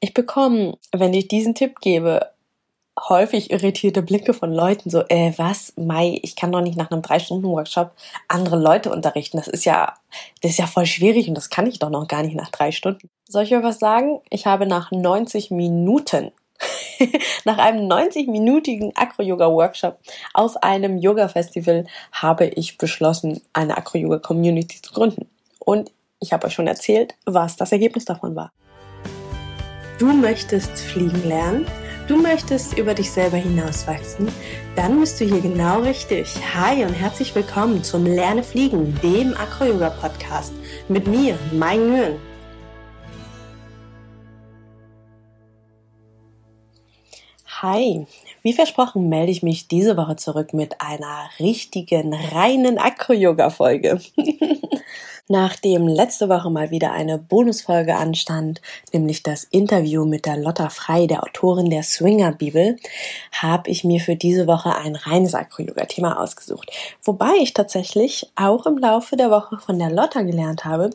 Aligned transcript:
Ich 0.00 0.14
bekomme, 0.14 0.78
wenn 0.92 1.14
ich 1.14 1.28
diesen 1.28 1.54
Tipp 1.54 1.80
gebe, 1.80 2.30
häufig 3.08 3.50
irritierte 3.50 4.02
Blicke 4.02 4.34
von 4.34 4.52
Leuten, 4.52 4.90
so, 4.90 5.02
äh, 5.08 5.32
was, 5.36 5.72
Mai, 5.76 6.18
ich 6.22 6.36
kann 6.36 6.50
doch 6.52 6.60
nicht 6.60 6.76
nach 6.76 6.90
einem 6.90 7.02
Drei-Stunden-Workshop 7.02 7.92
andere 8.26 8.58
Leute 8.58 8.90
unterrichten. 8.90 9.36
Das 9.36 9.48
ist 9.48 9.64
ja, 9.64 9.94
das 10.42 10.52
ist 10.52 10.58
ja 10.58 10.66
voll 10.66 10.86
schwierig 10.86 11.28
und 11.28 11.34
das 11.34 11.50
kann 11.50 11.66
ich 11.66 11.78
doch 11.78 11.90
noch 11.90 12.08
gar 12.08 12.22
nicht 12.22 12.34
nach 12.34 12.50
drei 12.50 12.72
Stunden. 12.72 13.08
Soll 13.28 13.44
ich 13.44 13.54
euch 13.54 13.62
was 13.62 13.78
sagen? 13.78 14.20
Ich 14.30 14.46
habe 14.46 14.66
nach 14.66 14.90
90 14.90 15.50
Minuten 15.50 16.32
Nach 17.44 17.58
einem 17.58 17.88
90-minütigen 17.90 18.92
Acro-Yoga-Workshop 18.94 19.98
auf 20.34 20.62
einem 20.62 20.98
Yoga-Festival 20.98 21.86
habe 22.12 22.46
ich 22.46 22.78
beschlossen, 22.78 23.40
eine 23.52 23.76
Acro-Yoga-Community 23.76 24.82
zu 24.82 24.92
gründen. 24.92 25.28
Und 25.58 25.90
ich 26.20 26.32
habe 26.32 26.46
euch 26.46 26.54
schon 26.54 26.66
erzählt, 26.66 27.14
was 27.26 27.56
das 27.56 27.72
Ergebnis 27.72 28.04
davon 28.04 28.34
war. 28.34 28.52
Du 29.98 30.12
möchtest 30.12 30.78
fliegen 30.78 31.26
lernen? 31.26 31.66
Du 32.06 32.22
möchtest 32.22 32.78
über 32.78 32.94
dich 32.94 33.10
selber 33.10 33.36
hinauswachsen? 33.36 34.28
Dann 34.76 35.00
bist 35.00 35.20
du 35.20 35.24
hier 35.24 35.40
genau 35.40 35.80
richtig. 35.80 36.28
Hi 36.54 36.84
und 36.84 36.92
herzlich 36.92 37.34
willkommen 37.34 37.82
zum 37.82 38.06
Lerne 38.06 38.44
Fliegen, 38.44 38.96
dem 39.02 39.34
Acro-Yoga-Podcast 39.36 40.52
mit 40.88 41.08
mir, 41.08 41.36
Mai 41.52 41.78
Nguyen. 41.78 42.16
Hi, 47.60 48.06
wie 48.42 48.52
versprochen 48.52 49.08
melde 49.08 49.32
ich 49.32 49.42
mich 49.42 49.66
diese 49.66 49.96
Woche 49.96 50.14
zurück 50.14 50.54
mit 50.54 50.80
einer 50.80 51.28
richtigen, 51.40 52.14
reinen 52.14 52.78
Akro-Yoga-Folge. 52.78 54.00
Nachdem 55.28 55.86
letzte 55.86 56.30
Woche 56.30 56.50
mal 56.50 56.70
wieder 56.70 56.92
eine 56.92 57.18
Bonusfolge 57.18 57.94
anstand, 57.96 58.62
nämlich 58.94 59.22
das 59.22 59.44
Interview 59.44 60.06
mit 60.06 60.24
der 60.24 60.38
Lotta 60.38 60.70
Frei, 60.70 61.06
der 61.06 61.22
Autorin 61.22 61.68
der 61.68 61.82
Swinger-Bibel, 61.82 62.78
habe 63.32 63.70
ich 63.70 63.84
mir 63.84 64.00
für 64.00 64.16
diese 64.16 64.46
Woche 64.46 64.74
ein 64.74 64.96
reines 64.96 65.34
Akro-Yoga-Thema 65.34 66.18
ausgesucht. 66.18 66.70
Wobei 67.04 67.32
ich 67.42 67.52
tatsächlich 67.52 68.32
auch 68.36 68.64
im 68.64 68.78
Laufe 68.78 69.16
der 69.16 69.30
Woche 69.30 69.58
von 69.58 69.78
der 69.78 69.90
Lotta 69.90 70.22
gelernt 70.22 70.64
habe, 70.64 70.90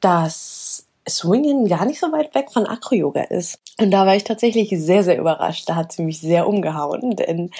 dass 0.00 0.86
Swingen 1.08 1.66
gar 1.66 1.84
nicht 1.84 1.98
so 1.98 2.12
weit 2.12 2.34
weg 2.36 2.52
von 2.52 2.66
Acro-Yoga 2.66 3.22
ist. 3.22 3.58
Und 3.80 3.90
da 3.90 4.06
war 4.06 4.14
ich 4.14 4.22
tatsächlich 4.22 4.70
sehr, 4.70 5.02
sehr 5.02 5.18
überrascht. 5.18 5.68
Da 5.68 5.74
hat 5.74 5.90
sie 5.90 6.04
mich 6.04 6.20
sehr 6.20 6.46
umgehauen, 6.46 7.16
denn 7.16 7.50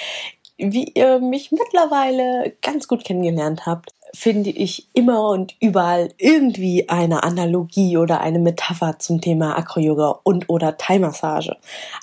wie 0.56 0.84
ihr 0.94 1.18
mich 1.18 1.50
mittlerweile 1.50 2.52
ganz 2.62 2.86
gut 2.86 3.04
kennengelernt 3.04 3.66
habt, 3.66 3.92
finde 4.14 4.50
ich 4.50 4.88
immer 4.92 5.28
und 5.30 5.54
überall 5.60 6.10
irgendwie 6.18 6.88
eine 6.88 7.22
Analogie 7.22 7.96
oder 7.96 8.20
eine 8.20 8.38
Metapher 8.38 8.98
zum 8.98 9.20
Thema 9.20 9.56
Acro-Yoga 9.56 10.20
und 10.22 10.48
oder 10.48 10.76
Thai-Massage. 10.76 11.56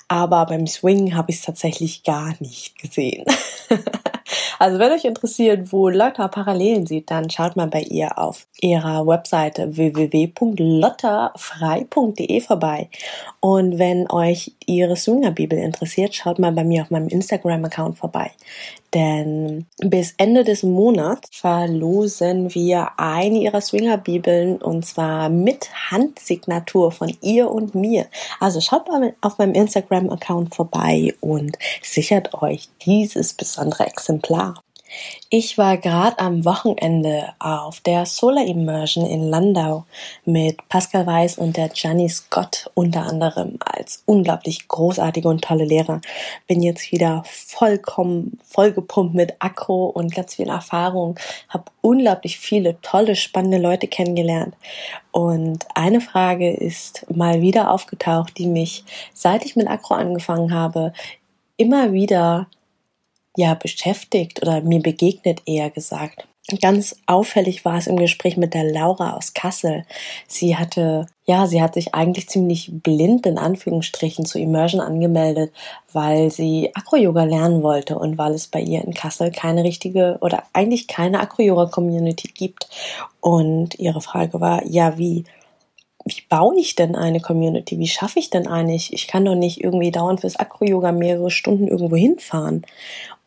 Aber 0.08 0.46
beim 0.46 0.66
Swing 0.66 1.14
habe 1.14 1.30
ich 1.30 1.38
es 1.38 1.42
tatsächlich 1.42 2.02
gar 2.02 2.34
nicht 2.40 2.78
gesehen. 2.78 3.24
Also 4.58 4.78
wenn 4.78 4.92
euch 4.92 5.04
interessiert, 5.04 5.72
wo 5.72 5.88
Lotta 5.88 6.28
Parallelen 6.28 6.86
sieht, 6.86 7.10
dann 7.10 7.30
schaut 7.30 7.56
mal 7.56 7.66
bei 7.66 7.80
ihr 7.82 8.18
auf 8.18 8.46
ihrer 8.60 9.06
Webseite 9.06 9.76
www.lottafrei.de 9.76 12.40
vorbei. 12.40 12.88
Und 13.40 13.78
wenn 13.78 14.10
euch 14.10 14.52
ihre 14.66 14.96
Swinger-Bibel 14.96 15.58
interessiert, 15.58 16.14
schaut 16.14 16.38
mal 16.38 16.52
bei 16.52 16.64
mir 16.64 16.82
auf 16.82 16.90
meinem 16.90 17.08
Instagram-Account 17.08 17.98
vorbei. 17.98 18.30
Denn 18.92 19.66
bis 19.78 20.14
Ende 20.16 20.42
des 20.42 20.64
Monats 20.64 21.30
verlosen 21.32 22.52
wir 22.54 22.90
eine 22.96 23.38
ihrer 23.38 23.60
Swinger-Bibeln 23.60 24.60
und 24.60 24.84
zwar 24.84 25.28
mit 25.28 25.70
Handsignatur 25.90 26.90
von 26.90 27.16
ihr 27.20 27.50
und 27.50 27.74
mir. 27.74 28.06
Also 28.40 28.60
schaut 28.60 28.88
mal 28.88 29.14
auf 29.20 29.38
meinem 29.38 29.54
Instagram-Account 29.54 30.54
vorbei 30.54 31.14
und 31.20 31.56
sichert 31.82 32.34
euch 32.42 32.68
dieses 32.84 33.34
besondere 33.34 33.86
Exemplar. 33.86 34.19
Ich 35.28 35.56
war 35.56 35.76
gerade 35.76 36.18
am 36.18 36.44
Wochenende 36.44 37.32
auf 37.38 37.80
der 37.80 38.06
Solar 38.06 38.44
Immersion 38.44 39.06
in 39.06 39.22
Landau 39.22 39.84
mit 40.24 40.68
Pascal 40.68 41.06
Weiß 41.06 41.38
und 41.38 41.56
der 41.56 41.68
Gianni 41.68 42.08
Scott 42.08 42.68
unter 42.74 43.06
anderem 43.06 43.56
als 43.64 44.02
unglaublich 44.06 44.66
großartige 44.66 45.28
und 45.28 45.44
tolle 45.44 45.64
Lehrer. 45.64 46.00
Bin 46.48 46.62
jetzt 46.62 46.90
wieder 46.90 47.22
vollkommen 47.24 48.40
vollgepumpt 48.44 49.14
mit 49.14 49.34
Akro 49.38 49.86
und 49.86 50.12
ganz 50.12 50.34
viel 50.34 50.48
Erfahrung. 50.48 51.18
Habe 51.48 51.64
unglaublich 51.80 52.38
viele 52.38 52.80
tolle, 52.80 53.14
spannende 53.14 53.58
Leute 53.58 53.86
kennengelernt. 53.86 54.56
Und 55.12 55.66
eine 55.74 56.00
Frage 56.00 56.50
ist 56.52 57.06
mal 57.08 57.40
wieder 57.40 57.70
aufgetaucht, 57.70 58.36
die 58.38 58.46
mich, 58.46 58.84
seit 59.14 59.44
ich 59.44 59.54
mit 59.54 59.68
Akro 59.68 59.94
angefangen 59.94 60.52
habe, 60.52 60.92
immer 61.56 61.92
wieder 61.92 62.48
ja 63.40 63.54
beschäftigt 63.54 64.42
oder 64.42 64.60
mir 64.60 64.80
begegnet 64.80 65.42
eher 65.46 65.70
gesagt. 65.70 66.26
Ganz 66.60 66.96
auffällig 67.06 67.64
war 67.64 67.76
es 67.76 67.86
im 67.86 67.96
Gespräch 67.96 68.36
mit 68.36 68.54
der 68.54 68.64
Laura 68.64 69.12
aus 69.16 69.34
Kassel. 69.34 69.84
Sie 70.26 70.56
hatte, 70.56 71.06
ja, 71.24 71.46
sie 71.46 71.62
hat 71.62 71.74
sich 71.74 71.94
eigentlich 71.94 72.28
ziemlich 72.28 72.70
blind 72.72 73.26
in 73.26 73.38
Anführungsstrichen 73.38 74.24
zu 74.24 74.38
Immersion 74.38 74.80
angemeldet, 74.80 75.52
weil 75.92 76.30
sie 76.30 76.70
Acro-Yoga 76.74 77.24
lernen 77.24 77.62
wollte 77.62 77.98
und 77.98 78.18
weil 78.18 78.32
es 78.32 78.48
bei 78.48 78.60
ihr 78.60 78.82
in 78.82 78.94
Kassel 78.94 79.30
keine 79.30 79.62
richtige 79.62 80.18
oder 80.22 80.42
eigentlich 80.52 80.88
keine 80.88 81.20
Acro-Yoga-Community 81.20 82.28
gibt. 82.34 82.68
Und 83.20 83.78
ihre 83.78 84.00
Frage 84.00 84.40
war, 84.40 84.66
ja, 84.66 84.98
wie, 84.98 85.24
wie 86.04 86.22
baue 86.28 86.58
ich 86.58 86.74
denn 86.74 86.96
eine 86.96 87.20
Community? 87.20 87.78
Wie 87.78 87.88
schaffe 87.88 88.18
ich 88.18 88.30
denn 88.30 88.48
eine? 88.48 88.74
Ich, 88.74 88.92
ich 88.92 89.06
kann 89.06 89.24
doch 89.24 89.36
nicht 89.36 89.62
irgendwie 89.62 89.92
dauernd 89.92 90.22
fürs 90.22 90.36
Acro-Yoga 90.36 90.90
mehrere 90.90 91.30
Stunden 91.30 91.68
irgendwo 91.68 91.96
hinfahren. 91.96 92.64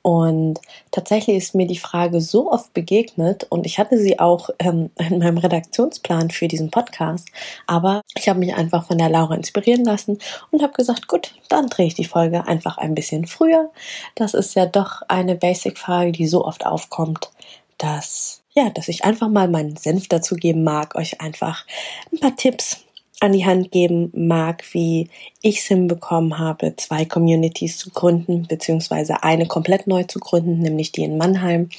Und 0.04 0.60
tatsächlich 0.92 1.38
ist 1.38 1.56
mir 1.56 1.66
die 1.66 1.78
Frage 1.78 2.20
so 2.20 2.52
oft 2.52 2.74
begegnet 2.74 3.48
und 3.50 3.66
ich 3.66 3.80
hatte 3.80 3.98
sie 3.98 4.20
auch 4.20 4.50
ähm, 4.60 4.92
in 5.00 5.20
meinem 5.20 5.38
Redaktionsplan 5.38 6.30
für 6.30 6.48
diesen 6.48 6.70
Podcast, 6.70 7.30
aber 7.68 8.02
ich 8.16 8.28
habe 8.28 8.40
mich 8.40 8.54
einfach 8.54 8.86
von 8.86 8.98
der 8.98 9.10
Laura 9.10 9.34
inspirieren 9.34 9.86
lassen 9.86 10.20
und 10.52 10.62
habe 10.62 10.74
gesagt, 10.74 11.08
gut, 11.08 11.34
dann 11.48 11.68
drehe 11.68 11.88
ich 11.88 11.94
die 11.94 12.04
Folge 12.04 12.46
einfach 12.48 12.78
ein 12.78 12.96
bisschen 12.96 13.26
früher. 13.26 13.72
Das 14.16 14.34
ist 14.34 14.56
ja 14.56 14.66
doch 14.66 15.04
eine 15.08 15.36
Basic-Frage, 15.36 16.12
die 16.12 16.28
so 16.28 16.46
oft 16.46 16.66
aufkommt, 16.66 17.32
dass 17.78 18.42
ja, 18.56 18.70
dass 18.70 18.88
ich 18.88 19.04
einfach 19.04 19.30
mal 19.30 19.48
meinen 19.48 19.78
Senf 19.78 20.10
dazu 20.10 20.36
geben 20.36 20.64
mag, 20.64 20.94
euch 20.96 21.22
einfach 21.22 21.66
ein 22.12 22.20
paar 22.20 22.36
Tipps 22.36 22.84
an 23.24 23.32
die 23.32 23.46
Hand 23.46 23.72
geben 23.72 24.12
mag, 24.14 24.66
wie 24.74 25.10
ich 25.42 25.60
es 25.60 25.68
hinbekommen 25.68 26.40
habe, 26.40 26.76
zwei 26.76 27.06
Communities 27.06 27.78
zu 27.78 27.90
gründen, 27.90 28.48
beziehungsweise 28.50 29.24
eine 29.24 29.48
komplett 29.48 29.88
neu 29.88 30.04
zu 30.04 30.20
gründen, 30.20 30.60
nämlich 30.60 30.92
die 30.92 31.04
in 31.04 31.18
Mannheim. 31.18 31.70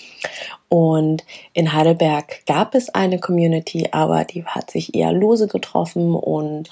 Und 0.71 1.23
in 1.53 1.75
Heidelberg 1.75 2.47
gab 2.47 2.75
es 2.75 2.89
eine 2.89 3.19
Community, 3.19 3.89
aber 3.93 4.25
die 4.25 4.47
hat 4.47 4.71
sich 4.71 4.95
eher 4.95 5.13
lose 5.13 5.47
getroffen 5.47 6.15
und 6.15 6.71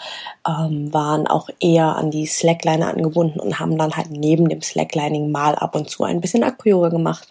ähm, 0.49 0.93
waren 0.93 1.27
auch 1.27 1.51
eher 1.61 1.95
an 1.97 2.11
die 2.11 2.25
Slackliner 2.25 2.89
angebunden 2.89 3.41
und 3.41 3.61
haben 3.61 3.77
dann 3.77 3.95
halt 3.95 4.11
neben 4.11 4.49
dem 4.49 4.63
Slacklining 4.63 5.31
mal 5.31 5.55
ab 5.55 5.77
und 5.77 5.91
zu 5.91 6.03
ein 6.03 6.23
bisschen 6.23 6.45
Akku-Yoga 6.45 6.89
gemacht. 6.89 7.29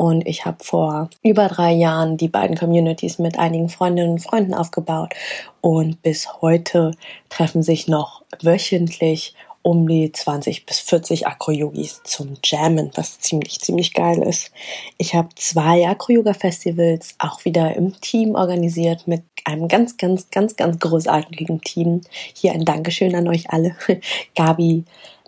Und 0.00 0.28
ich 0.28 0.46
habe 0.46 0.62
vor 0.62 1.10
über 1.24 1.48
drei 1.48 1.72
Jahren 1.72 2.16
die 2.16 2.28
beiden 2.28 2.56
Communities 2.56 3.18
mit 3.18 3.36
einigen 3.36 3.68
Freundinnen 3.68 4.12
und 4.12 4.22
Freunden 4.22 4.54
aufgebaut. 4.54 5.12
Und 5.60 6.02
bis 6.02 6.40
heute 6.40 6.92
treffen 7.30 7.64
sich 7.64 7.88
noch 7.88 8.22
wöchentlich 8.40 9.34
um 9.62 9.88
die 9.88 10.12
20 10.12 10.66
bis 10.66 10.78
40 10.78 11.26
Acro-Yogis 11.26 12.02
zum 12.04 12.34
Jammen, 12.44 12.92
was 12.94 13.18
ziemlich, 13.18 13.58
ziemlich 13.58 13.92
geil 13.92 14.22
ist. 14.22 14.52
Ich 14.98 15.16
habe 15.16 15.30
zwei 15.34 15.88
Acro-Yoga-Festivals 15.88 17.16
auch 17.18 17.44
wieder 17.44 17.74
im 17.74 18.00
Team 18.00 18.36
organisiert 18.36 19.08
mit 19.08 19.24
einem 19.44 19.66
ganz, 19.66 19.96
ganz, 19.96 20.30
ganz, 20.30 20.54
ganz 20.54 20.78
großartigen 20.78 21.60
Team. 21.62 22.02
Hier 22.34 22.52
ein 22.52 22.64
Dankeschön 22.64 23.16
an 23.16 23.26
euch 23.26 23.50
alle. 23.50 23.74
Gabi, 24.36 24.84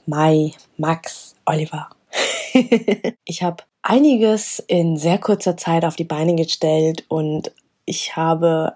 Mai, 0.06 0.52
Max, 0.76 1.34
Oliver. 1.44 1.88
ich 3.25 3.43
habe 3.43 3.64
einiges 3.82 4.62
in 4.67 4.97
sehr 4.97 5.19
kurzer 5.19 5.56
Zeit 5.56 5.85
auf 5.85 5.97
die 5.97 6.05
Beine 6.05 6.35
gestellt 6.35 7.05
und 7.09 7.53
ich 7.85 8.17
habe 8.17 8.75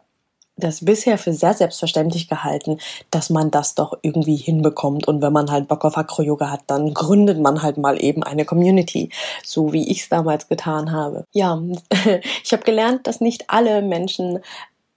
das 0.57 0.85
bisher 0.85 1.19
für 1.19 1.33
sehr 1.33 1.55
selbstverständlich 1.55 2.29
gehalten, 2.29 2.79
dass 3.11 3.29
man 3.29 3.51
das 3.51 3.75
doch 3.75 3.99
irgendwie 4.03 4.37
hinbekommt. 4.37 5.09
Und 5.09 5.21
wenn 5.21 5.33
man 5.33 5.51
halt 5.51 5.67
Bock 5.67 5.85
auf 5.85 5.97
Acro-Yoga 5.97 6.51
hat, 6.51 6.63
dann 6.69 6.95
gründet 6.95 7.41
man 7.41 7.63
halt 7.63 7.77
mal 7.77 8.03
eben 8.03 8.23
eine 8.23 8.45
Community, 8.45 9.11
so 9.45 9.73
wie 9.73 9.91
ich 9.91 10.03
es 10.03 10.09
damals 10.09 10.49
getan 10.49 10.93
habe. 10.93 11.25
Ja, 11.33 11.61
ich 12.45 12.53
habe 12.53 12.63
gelernt, 12.63 13.07
dass 13.07 13.21
nicht 13.21 13.51
alle 13.51 13.83
Menschen 13.83 14.39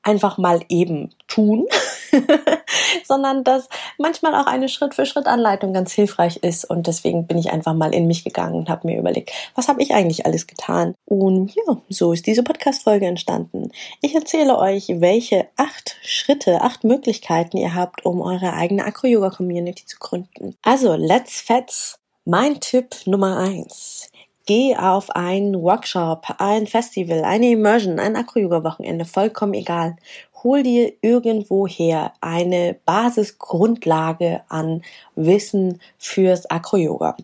einfach 0.07 0.38
mal 0.38 0.62
eben 0.69 1.09
tun, 1.27 1.68
sondern 3.04 3.44
dass 3.44 3.68
manchmal 3.98 4.36
auch 4.36 4.45
eine 4.45 4.69
Schritt-für-Schritt-Anleitung 4.69 5.74
ganz 5.74 5.92
hilfreich 5.92 6.38
ist. 6.38 6.63
Und 6.63 6.88
deswegen 6.88 7.27
bin 7.27 7.38
ich 7.38 7.51
einfach 7.51 7.74
mal 7.74 7.94
in 7.94 8.07
mich 8.07 8.24
gegangen 8.24 8.56
und 8.56 8.69
habe 8.69 8.88
mir 8.88 8.98
überlegt, 8.98 9.31
was 9.54 9.68
habe 9.68 9.81
ich 9.83 9.94
eigentlich 9.94 10.25
alles 10.25 10.48
getan? 10.48 10.95
Und 11.06 11.54
ja, 11.54 11.77
so 11.89 12.13
ist 12.13 12.25
diese 12.25 12.44
Podcast-Folge 12.44 13.06
entstanden. 13.06 13.71
Ich 14.01 14.15
erzähle 14.15 14.57
euch, 14.57 14.88
welche 14.88 15.48
acht 15.57 15.98
Schritte, 16.01 16.62
acht 16.62 16.86
Möglichkeiten 16.86 17.57
ihr 17.57 17.75
habt, 17.75 18.06
um 18.06 18.21
eure 18.21 18.54
eigene 18.54 18.86
Acro-Yoga-Community 18.86 19.86
zu 19.86 19.98
gründen. 20.00 20.56
Also, 20.63 20.95
let's 20.95 21.42
fetz! 21.42 22.00
Mein 22.24 22.59
Tipp 22.59 22.95
Nummer 23.06 23.38
eins. 23.38 24.09
Geh 24.47 24.75
auf 24.75 25.09
einen 25.11 25.61
Workshop, 25.61 26.25
ein 26.39 26.65
Festival, 26.67 27.23
eine 27.23 27.51
Immersion, 27.51 27.99
ein 27.99 28.15
Acro-Yoga-Wochenende, 28.15 29.05
vollkommen 29.05 29.53
egal 29.53 29.97
hol 30.44 30.63
dir 30.63 30.94
irgendwoher 31.01 32.13
eine 32.21 32.77
Basisgrundlage 32.85 34.41
an 34.49 34.83
Wissen 35.15 35.81
fürs 35.97 36.49
Acro-Yoga. 36.49 37.17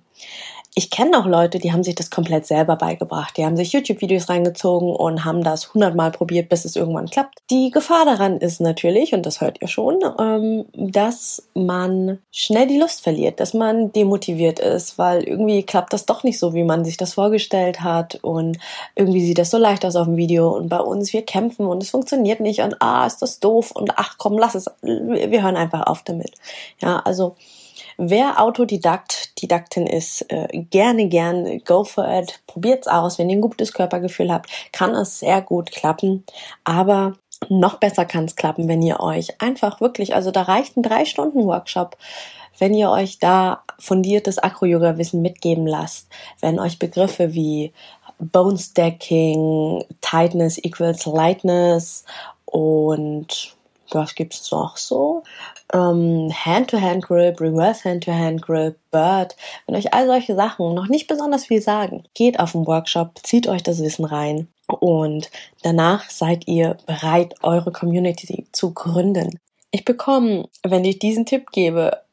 Ich 0.75 0.89
kenne 0.89 1.19
auch 1.19 1.27
Leute, 1.27 1.59
die 1.59 1.71
haben 1.71 1.83
sich 1.83 1.93
das 1.93 2.09
komplett 2.09 2.47
selber 2.47 2.75
beigebracht. 2.75 3.37
Die 3.37 3.45
haben 3.45 3.55
sich 3.55 3.73
YouTube-Videos 3.73 4.27
reingezogen 4.27 4.89
und 4.89 5.23
haben 5.23 5.43
das 5.43 5.71
hundertmal 5.71 6.09
probiert, 6.09 6.49
bis 6.49 6.65
es 6.65 6.75
irgendwann 6.75 7.09
klappt. 7.09 7.39
Die 7.51 7.69
Gefahr 7.69 8.05
daran 8.05 8.39
ist 8.39 8.59
natürlich, 8.59 9.13
und 9.13 9.27
das 9.27 9.39
hört 9.39 9.61
ihr 9.61 9.67
schon, 9.67 9.99
ähm, 10.19 10.65
dass 10.73 11.47
man 11.53 12.17
schnell 12.31 12.65
die 12.65 12.79
Lust 12.79 13.01
verliert, 13.01 13.39
dass 13.39 13.53
man 13.53 13.91
demotiviert 13.91 14.59
ist, 14.59 14.97
weil 14.97 15.23
irgendwie 15.23 15.61
klappt 15.61 15.93
das 15.93 16.07
doch 16.07 16.23
nicht 16.23 16.39
so, 16.39 16.55
wie 16.55 16.63
man 16.63 16.85
sich 16.85 16.97
das 16.97 17.13
vorgestellt 17.13 17.81
hat 17.81 18.15
und 18.23 18.57
irgendwie 18.95 19.23
sieht 19.23 19.37
das 19.37 19.51
so 19.51 19.59
leicht 19.59 19.85
aus 19.85 19.95
auf 19.95 20.07
dem 20.07 20.17
Video 20.17 20.49
und 20.55 20.69
bei 20.69 20.79
uns, 20.79 21.13
wir 21.13 21.23
kämpfen 21.23 21.67
und 21.67 21.83
es 21.83 21.91
funktioniert 21.91 22.39
nicht 22.39 22.61
und 22.61 22.81
ah, 22.81 23.05
ist 23.05 23.21
das 23.21 23.39
doof 23.39 23.71
und 23.71 23.91
ach 23.97 24.15
komm, 24.17 24.39
lass 24.39 24.55
es, 24.55 24.71
wir 24.81 25.43
hören 25.43 25.55
einfach 25.55 25.85
auf 25.85 26.01
damit. 26.01 26.31
Ja, 26.81 26.99
also 27.05 27.35
Wer 27.97 28.41
Autodidakt, 28.41 29.41
Didaktin 29.41 29.87
ist, 29.87 30.25
äh, 30.29 30.47
gerne, 30.69 31.07
gerne, 31.07 31.59
go 31.59 31.83
for 31.83 32.07
it, 32.07 32.39
probiert's 32.47 32.87
aus. 32.87 33.19
Wenn 33.19 33.29
ihr 33.29 33.37
ein 33.37 33.41
gutes 33.41 33.73
Körpergefühl 33.73 34.31
habt, 34.31 34.49
kann 34.71 34.91
es 34.95 35.19
sehr 35.19 35.41
gut 35.41 35.71
klappen. 35.71 36.25
Aber 36.63 37.13
noch 37.49 37.75
besser 37.75 38.05
kann 38.05 38.25
es 38.25 38.35
klappen, 38.35 38.67
wenn 38.67 38.81
ihr 38.81 38.99
euch 38.99 39.41
einfach 39.41 39.81
wirklich, 39.81 40.15
also 40.15 40.31
da 40.31 40.43
reicht 40.43 40.77
ein 40.77 40.83
drei 40.83 41.05
Stunden 41.05 41.45
Workshop, 41.45 41.97
wenn 42.59 42.73
ihr 42.73 42.89
euch 42.89 43.19
da 43.19 43.63
fundiertes 43.79 44.37
Acro-Yoga-Wissen 44.37 45.21
mitgeben 45.21 45.67
lasst, 45.67 46.07
wenn 46.39 46.59
euch 46.59 46.79
Begriffe 46.79 47.33
wie 47.33 47.73
Bone 48.19 48.57
Stacking, 48.57 49.83
Tightness 50.01 50.57
equals 50.63 51.05
Lightness 51.05 52.05
und 52.45 53.55
was 53.95 54.15
gibt's 54.15 54.51
noch 54.51 54.77
so? 54.77 55.23
Ähm, 55.73 56.31
Hand-to-Hand-Grip, 56.33 57.39
Reverse-Hand-to-Hand-Grip, 57.39 58.77
Bird. 58.91 59.35
Wenn 59.65 59.75
euch 59.75 59.93
all 59.93 60.07
solche 60.07 60.35
Sachen 60.35 60.73
noch 60.73 60.87
nicht 60.87 61.07
besonders 61.07 61.45
viel 61.45 61.61
sagen, 61.61 62.03
geht 62.13 62.39
auf 62.39 62.53
den 62.53 62.67
Workshop, 62.67 63.19
zieht 63.23 63.47
euch 63.47 63.63
das 63.63 63.81
Wissen 63.81 64.05
rein 64.05 64.47
und 64.67 65.29
danach 65.61 66.09
seid 66.09 66.47
ihr 66.47 66.77
bereit, 66.85 67.35
eure 67.41 67.71
Community 67.71 68.47
zu 68.51 68.73
gründen. 68.73 69.39
Ich 69.71 69.85
bekomme, 69.85 70.47
wenn 70.63 70.85
ich 70.85 70.99
diesen 70.99 71.25
Tipp 71.25 71.51
gebe, 71.51 72.03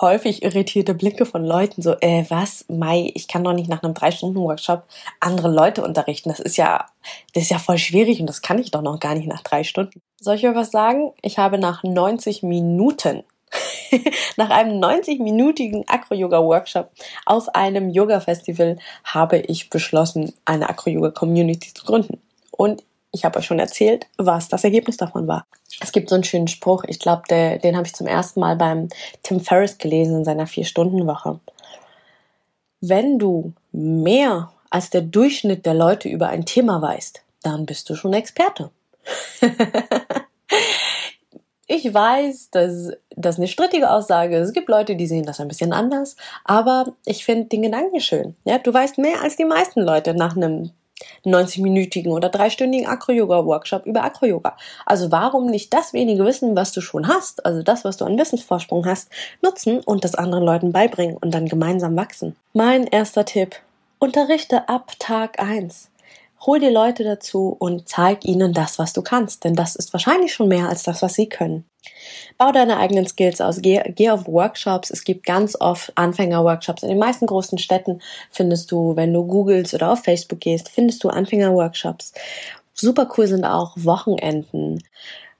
häufig 0.00 0.42
irritierte 0.42 0.94
Blicke 0.94 1.26
von 1.26 1.44
Leuten, 1.44 1.82
so, 1.82 1.94
äh, 2.00 2.24
was, 2.28 2.64
Mai, 2.68 3.10
ich 3.14 3.28
kann 3.28 3.44
doch 3.44 3.52
nicht 3.52 3.68
nach 3.68 3.82
einem 3.82 3.94
drei 3.94 4.10
Stunden 4.10 4.38
Workshop 4.38 4.84
andere 5.20 5.48
Leute 5.48 5.82
unterrichten. 5.82 6.30
Das 6.30 6.40
ist 6.40 6.56
ja, 6.56 6.86
das 7.34 7.44
ist 7.44 7.50
ja 7.50 7.58
voll 7.58 7.78
schwierig 7.78 8.20
und 8.20 8.26
das 8.26 8.42
kann 8.42 8.58
ich 8.58 8.70
doch 8.70 8.82
noch 8.82 8.98
gar 8.98 9.14
nicht 9.14 9.28
nach 9.28 9.42
drei 9.42 9.64
Stunden. 9.64 10.00
Soll 10.24 10.36
ich 10.36 10.48
euch 10.48 10.54
was 10.54 10.70
sagen? 10.70 11.12
Ich 11.20 11.36
habe 11.36 11.58
nach 11.58 11.82
90 11.82 12.42
Minuten, 12.44 13.24
nach 14.38 14.48
einem 14.48 14.82
90-minütigen 14.82 15.84
Acro-Yoga-Workshop 15.86 16.90
auf 17.26 17.54
einem 17.54 17.90
Yoga-Festival 17.90 18.78
habe 19.04 19.36
ich 19.40 19.68
beschlossen, 19.68 20.32
eine 20.46 20.70
Acro-Yoga-Community 20.70 21.74
zu 21.74 21.84
gründen. 21.84 22.22
Und 22.52 22.82
ich 23.12 23.26
habe 23.26 23.38
euch 23.38 23.44
schon 23.44 23.58
erzählt, 23.58 24.06
was 24.16 24.48
das 24.48 24.64
Ergebnis 24.64 24.96
davon 24.96 25.28
war. 25.28 25.44
Es 25.82 25.92
gibt 25.92 26.08
so 26.08 26.14
einen 26.14 26.24
schönen 26.24 26.48
Spruch, 26.48 26.84
ich 26.84 27.00
glaube, 27.00 27.24
den 27.28 27.76
habe 27.76 27.86
ich 27.86 27.94
zum 27.94 28.06
ersten 28.06 28.40
Mal 28.40 28.56
beim 28.56 28.88
Tim 29.22 29.40
Ferriss 29.40 29.76
gelesen 29.76 30.16
in 30.16 30.24
seiner 30.24 30.46
Vier-Stunden-Woche. 30.46 31.38
Wenn 32.80 33.18
du 33.18 33.52
mehr 33.72 34.50
als 34.70 34.88
der 34.88 35.02
Durchschnitt 35.02 35.66
der 35.66 35.74
Leute 35.74 36.08
über 36.08 36.28
ein 36.28 36.46
Thema 36.46 36.80
weißt, 36.80 37.22
dann 37.42 37.66
bist 37.66 37.90
du 37.90 37.94
schon 37.94 38.14
Experte. 38.14 38.70
ich 41.66 41.92
weiß, 41.92 42.50
dass 42.50 42.92
das 43.10 43.38
eine 43.38 43.48
strittige 43.48 43.90
Aussage 43.90 44.36
ist. 44.36 44.48
Es 44.48 44.54
gibt 44.54 44.68
Leute, 44.68 44.96
die 44.96 45.06
sehen 45.06 45.24
das 45.26 45.40
ein 45.40 45.48
bisschen 45.48 45.72
anders, 45.72 46.16
aber 46.44 46.94
ich 47.04 47.24
finde 47.24 47.46
den 47.46 47.62
Gedanken 47.62 48.00
schön. 48.00 48.36
Ja, 48.44 48.58
du 48.58 48.72
weißt 48.72 48.98
mehr 48.98 49.22
als 49.22 49.36
die 49.36 49.44
meisten 49.44 49.80
Leute 49.80 50.14
nach 50.14 50.36
einem 50.36 50.70
90-minütigen 51.24 52.10
oder 52.10 52.28
dreistündigen 52.28 52.86
Acro-Yoga-Workshop 52.86 53.86
über 53.86 54.04
Acro-Yoga. 54.04 54.56
Also 54.86 55.10
warum 55.10 55.46
nicht 55.46 55.72
das 55.72 55.92
wenige 55.92 56.24
Wissen, 56.24 56.54
was 56.56 56.72
du 56.72 56.80
schon 56.80 57.08
hast, 57.08 57.44
also 57.44 57.62
das, 57.62 57.84
was 57.84 57.96
du 57.96 58.04
an 58.04 58.18
Wissensvorsprung 58.18 58.86
hast, 58.86 59.10
nutzen 59.42 59.80
und 59.80 60.04
das 60.04 60.14
anderen 60.14 60.44
Leuten 60.44 60.72
beibringen 60.72 61.16
und 61.16 61.32
dann 61.32 61.46
gemeinsam 61.46 61.96
wachsen? 61.96 62.36
Mein 62.52 62.86
erster 62.86 63.24
Tipp. 63.24 63.56
Unterrichte 63.98 64.68
ab 64.68 64.92
Tag 64.98 65.40
1. 65.40 65.90
Hol 66.46 66.60
dir 66.60 66.70
Leute 66.70 67.04
dazu 67.04 67.56
und 67.58 67.88
zeig 67.88 68.24
ihnen 68.24 68.52
das, 68.52 68.78
was 68.78 68.92
du 68.92 69.02
kannst, 69.02 69.44
denn 69.44 69.54
das 69.54 69.76
ist 69.76 69.92
wahrscheinlich 69.92 70.34
schon 70.34 70.48
mehr 70.48 70.68
als 70.68 70.82
das, 70.82 71.00
was 71.00 71.14
sie 71.14 71.28
können. 71.28 71.64
Bau 72.36 72.52
deine 72.52 72.78
eigenen 72.78 73.06
Skills 73.06 73.40
aus, 73.40 73.60
geh, 73.62 73.80
geh 73.94 74.10
auf 74.10 74.26
Workshops. 74.26 74.90
Es 74.90 75.04
gibt 75.04 75.24
ganz 75.24 75.58
oft 75.58 75.92
Anfänger-Workshops. 75.96 76.82
In 76.82 76.90
den 76.90 76.98
meisten 76.98 77.26
großen 77.26 77.58
Städten 77.58 78.00
findest 78.30 78.70
du, 78.72 78.96
wenn 78.96 79.12
du 79.12 79.26
googelst 79.26 79.74
oder 79.74 79.92
auf 79.92 80.02
Facebook 80.02 80.40
gehst, 80.40 80.68
findest 80.68 81.02
du 81.04 81.08
Anfänger-Workshops. 81.08 82.12
Super 82.74 83.08
cool 83.16 83.26
sind 83.26 83.44
auch 83.44 83.72
Wochenenden. 83.76 84.82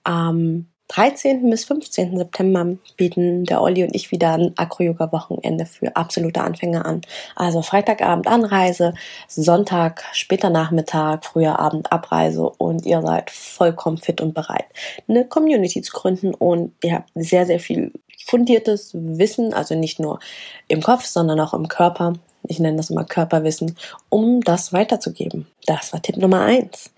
Ähm, 0.07 0.69
13. 0.95 1.51
bis 1.51 1.65
15. 1.65 2.17
September 2.19 2.77
bieten 2.97 3.45
der 3.47 3.61
Olli 3.61 3.83
und 3.83 3.97
ich 3.97 4.13
wieder 4.13 4.35
ein 4.35 4.53
Acro-Yoga-Wochenende 4.57 5.67
für 5.67 5.97
absolute 5.97 6.41
Anfänger 6.41 6.87
an. 6.87 7.01
Also 7.35 7.63
Freitagabend 7.63 8.29
Anreise, 8.29 8.95
Sonntag 9.27 10.05
später 10.13 10.51
Nachmittag, 10.51 11.25
früher 11.25 11.59
Abend 11.59 11.91
Abreise 11.91 12.49
und 12.49 12.87
ihr 12.87 13.03
seid 13.03 13.33
vollkommen 13.33 13.99
fit 13.99 14.21
und 14.21 14.35
bereit, 14.35 14.67
eine 15.09 15.25
Community 15.25 15.83
zu 15.83 15.93
gründen 15.93 16.33
und 16.33 16.73
ihr 16.85 16.95
habt 16.95 17.11
sehr, 17.17 17.45
sehr 17.45 17.59
viel 17.59 17.93
fundiertes 18.25 18.93
Wissen, 18.95 19.53
also 19.53 19.75
nicht 19.75 19.99
nur 19.99 20.21
im 20.69 20.81
Kopf, 20.81 21.07
sondern 21.07 21.41
auch 21.41 21.55
im 21.55 21.67
Körper. 21.67 22.13
Ich 22.47 22.61
nenne 22.61 22.77
das 22.77 22.91
immer 22.91 23.05
Körperwissen, 23.05 23.77
um 24.11 24.43
das 24.43 24.73
weiterzugeben. 24.73 25.49
Das 25.67 25.93
war 25.93 26.01
Tipp 26.01 26.19
Nummer 26.19 26.43
eins. 26.43 26.93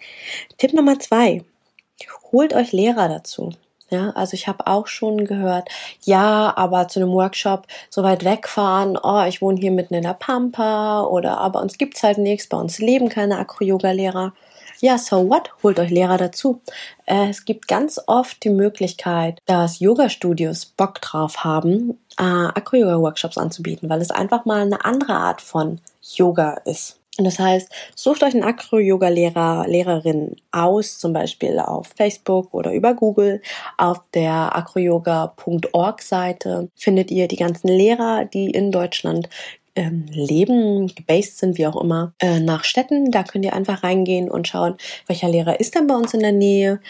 Tipp 0.59 0.75
Nummer 0.75 0.99
zwei. 0.99 1.43
Holt 2.31 2.53
euch 2.53 2.73
Lehrer 2.73 3.09
dazu. 3.09 3.55
Ja, 3.89 4.11
also 4.11 4.35
ich 4.35 4.49
habe 4.49 4.67
auch 4.67 4.89
schon 4.89 5.27
gehört, 5.27 5.69
ja, 6.03 6.53
aber 6.57 6.89
zu 6.89 6.99
einem 6.99 7.13
Workshop 7.13 7.69
so 7.89 8.03
weit 8.03 8.25
wegfahren, 8.25 8.99
oh, 9.01 9.23
ich 9.29 9.41
wohne 9.41 9.61
hier 9.61 9.71
mitten 9.71 9.95
in 9.95 10.03
der 10.03 10.15
Pampa 10.15 11.03
oder 11.03 11.39
aber 11.39 11.61
uns 11.61 11.79
gibt's 11.79 12.03
halt 12.03 12.19
nichts, 12.19 12.49
bei 12.49 12.57
uns 12.57 12.79
leben 12.79 13.09
keine 13.09 13.39
Acro-Yoga-Lehrer. 13.39 14.33
Ja, 14.81 14.99
so 14.99 15.31
what? 15.31 15.51
Holt 15.63 15.79
euch 15.79 15.91
Lehrer 15.91 16.19
dazu. 16.19 16.61
Äh, 17.07 17.31
es 17.31 17.45
gibt 17.45 17.69
ganz 17.69 18.01
oft 18.07 18.43
die 18.45 18.51
Möglichkeit, 18.51 19.41
dass 19.47 19.79
Yoga-Studios 19.79 20.67
Bock 20.67 21.01
drauf 21.01 21.45
haben, 21.45 21.99
äh, 22.19 22.23
Acro-Yoga-Workshops 22.23 23.39
anzubieten, 23.39 23.89
weil 23.89 24.03
es 24.03 24.11
einfach 24.11 24.45
mal 24.45 24.63
eine 24.63 24.85
andere 24.85 25.15
Art 25.15 25.41
von 25.41 25.81
Yoga 26.03 26.61
ist. 26.65 26.99
Und 27.19 27.25
das 27.25 27.39
heißt, 27.39 27.71
sucht 27.95 28.23
euch 28.23 28.35
einen 28.35 28.43
Acro-Yoga-Lehrer, 28.43 29.67
Lehrerin 29.67 30.37
aus, 30.53 30.99
zum 30.99 31.13
Beispiel 31.13 31.59
auf 31.59 31.89
Facebook 31.97 32.53
oder 32.53 32.73
über 32.73 32.95
Google. 32.95 33.41
Auf 33.79 34.01
der 34.15 34.55
acroyoga.org 34.57 36.03
Seite 36.03 36.69
findet 36.75 37.11
ihr 37.11 37.29
die 37.29 37.37
ganzen 37.37 37.69
Lehrer, 37.69 38.25
die 38.25 38.51
in 38.51 38.71
Deutschland 38.71 39.29
ähm, 39.77 40.07
leben, 40.11 40.89
gebased 40.89 41.39
sind, 41.39 41.59
wie 41.59 41.67
auch 41.67 41.81
immer, 41.81 42.15
äh, 42.19 42.41
nach 42.41 42.65
Städten. 42.65 43.11
Da 43.11 43.23
könnt 43.23 43.45
ihr 43.45 43.53
einfach 43.53 43.83
reingehen 43.83 44.31
und 44.31 44.49
schauen, 44.49 44.77
welcher 45.07 45.29
Lehrer 45.29 45.61
ist 45.61 45.75
denn 45.75 45.87
bei 45.87 45.95
uns 45.95 46.15
in 46.15 46.21
der 46.21 46.33
Nähe 46.33 46.81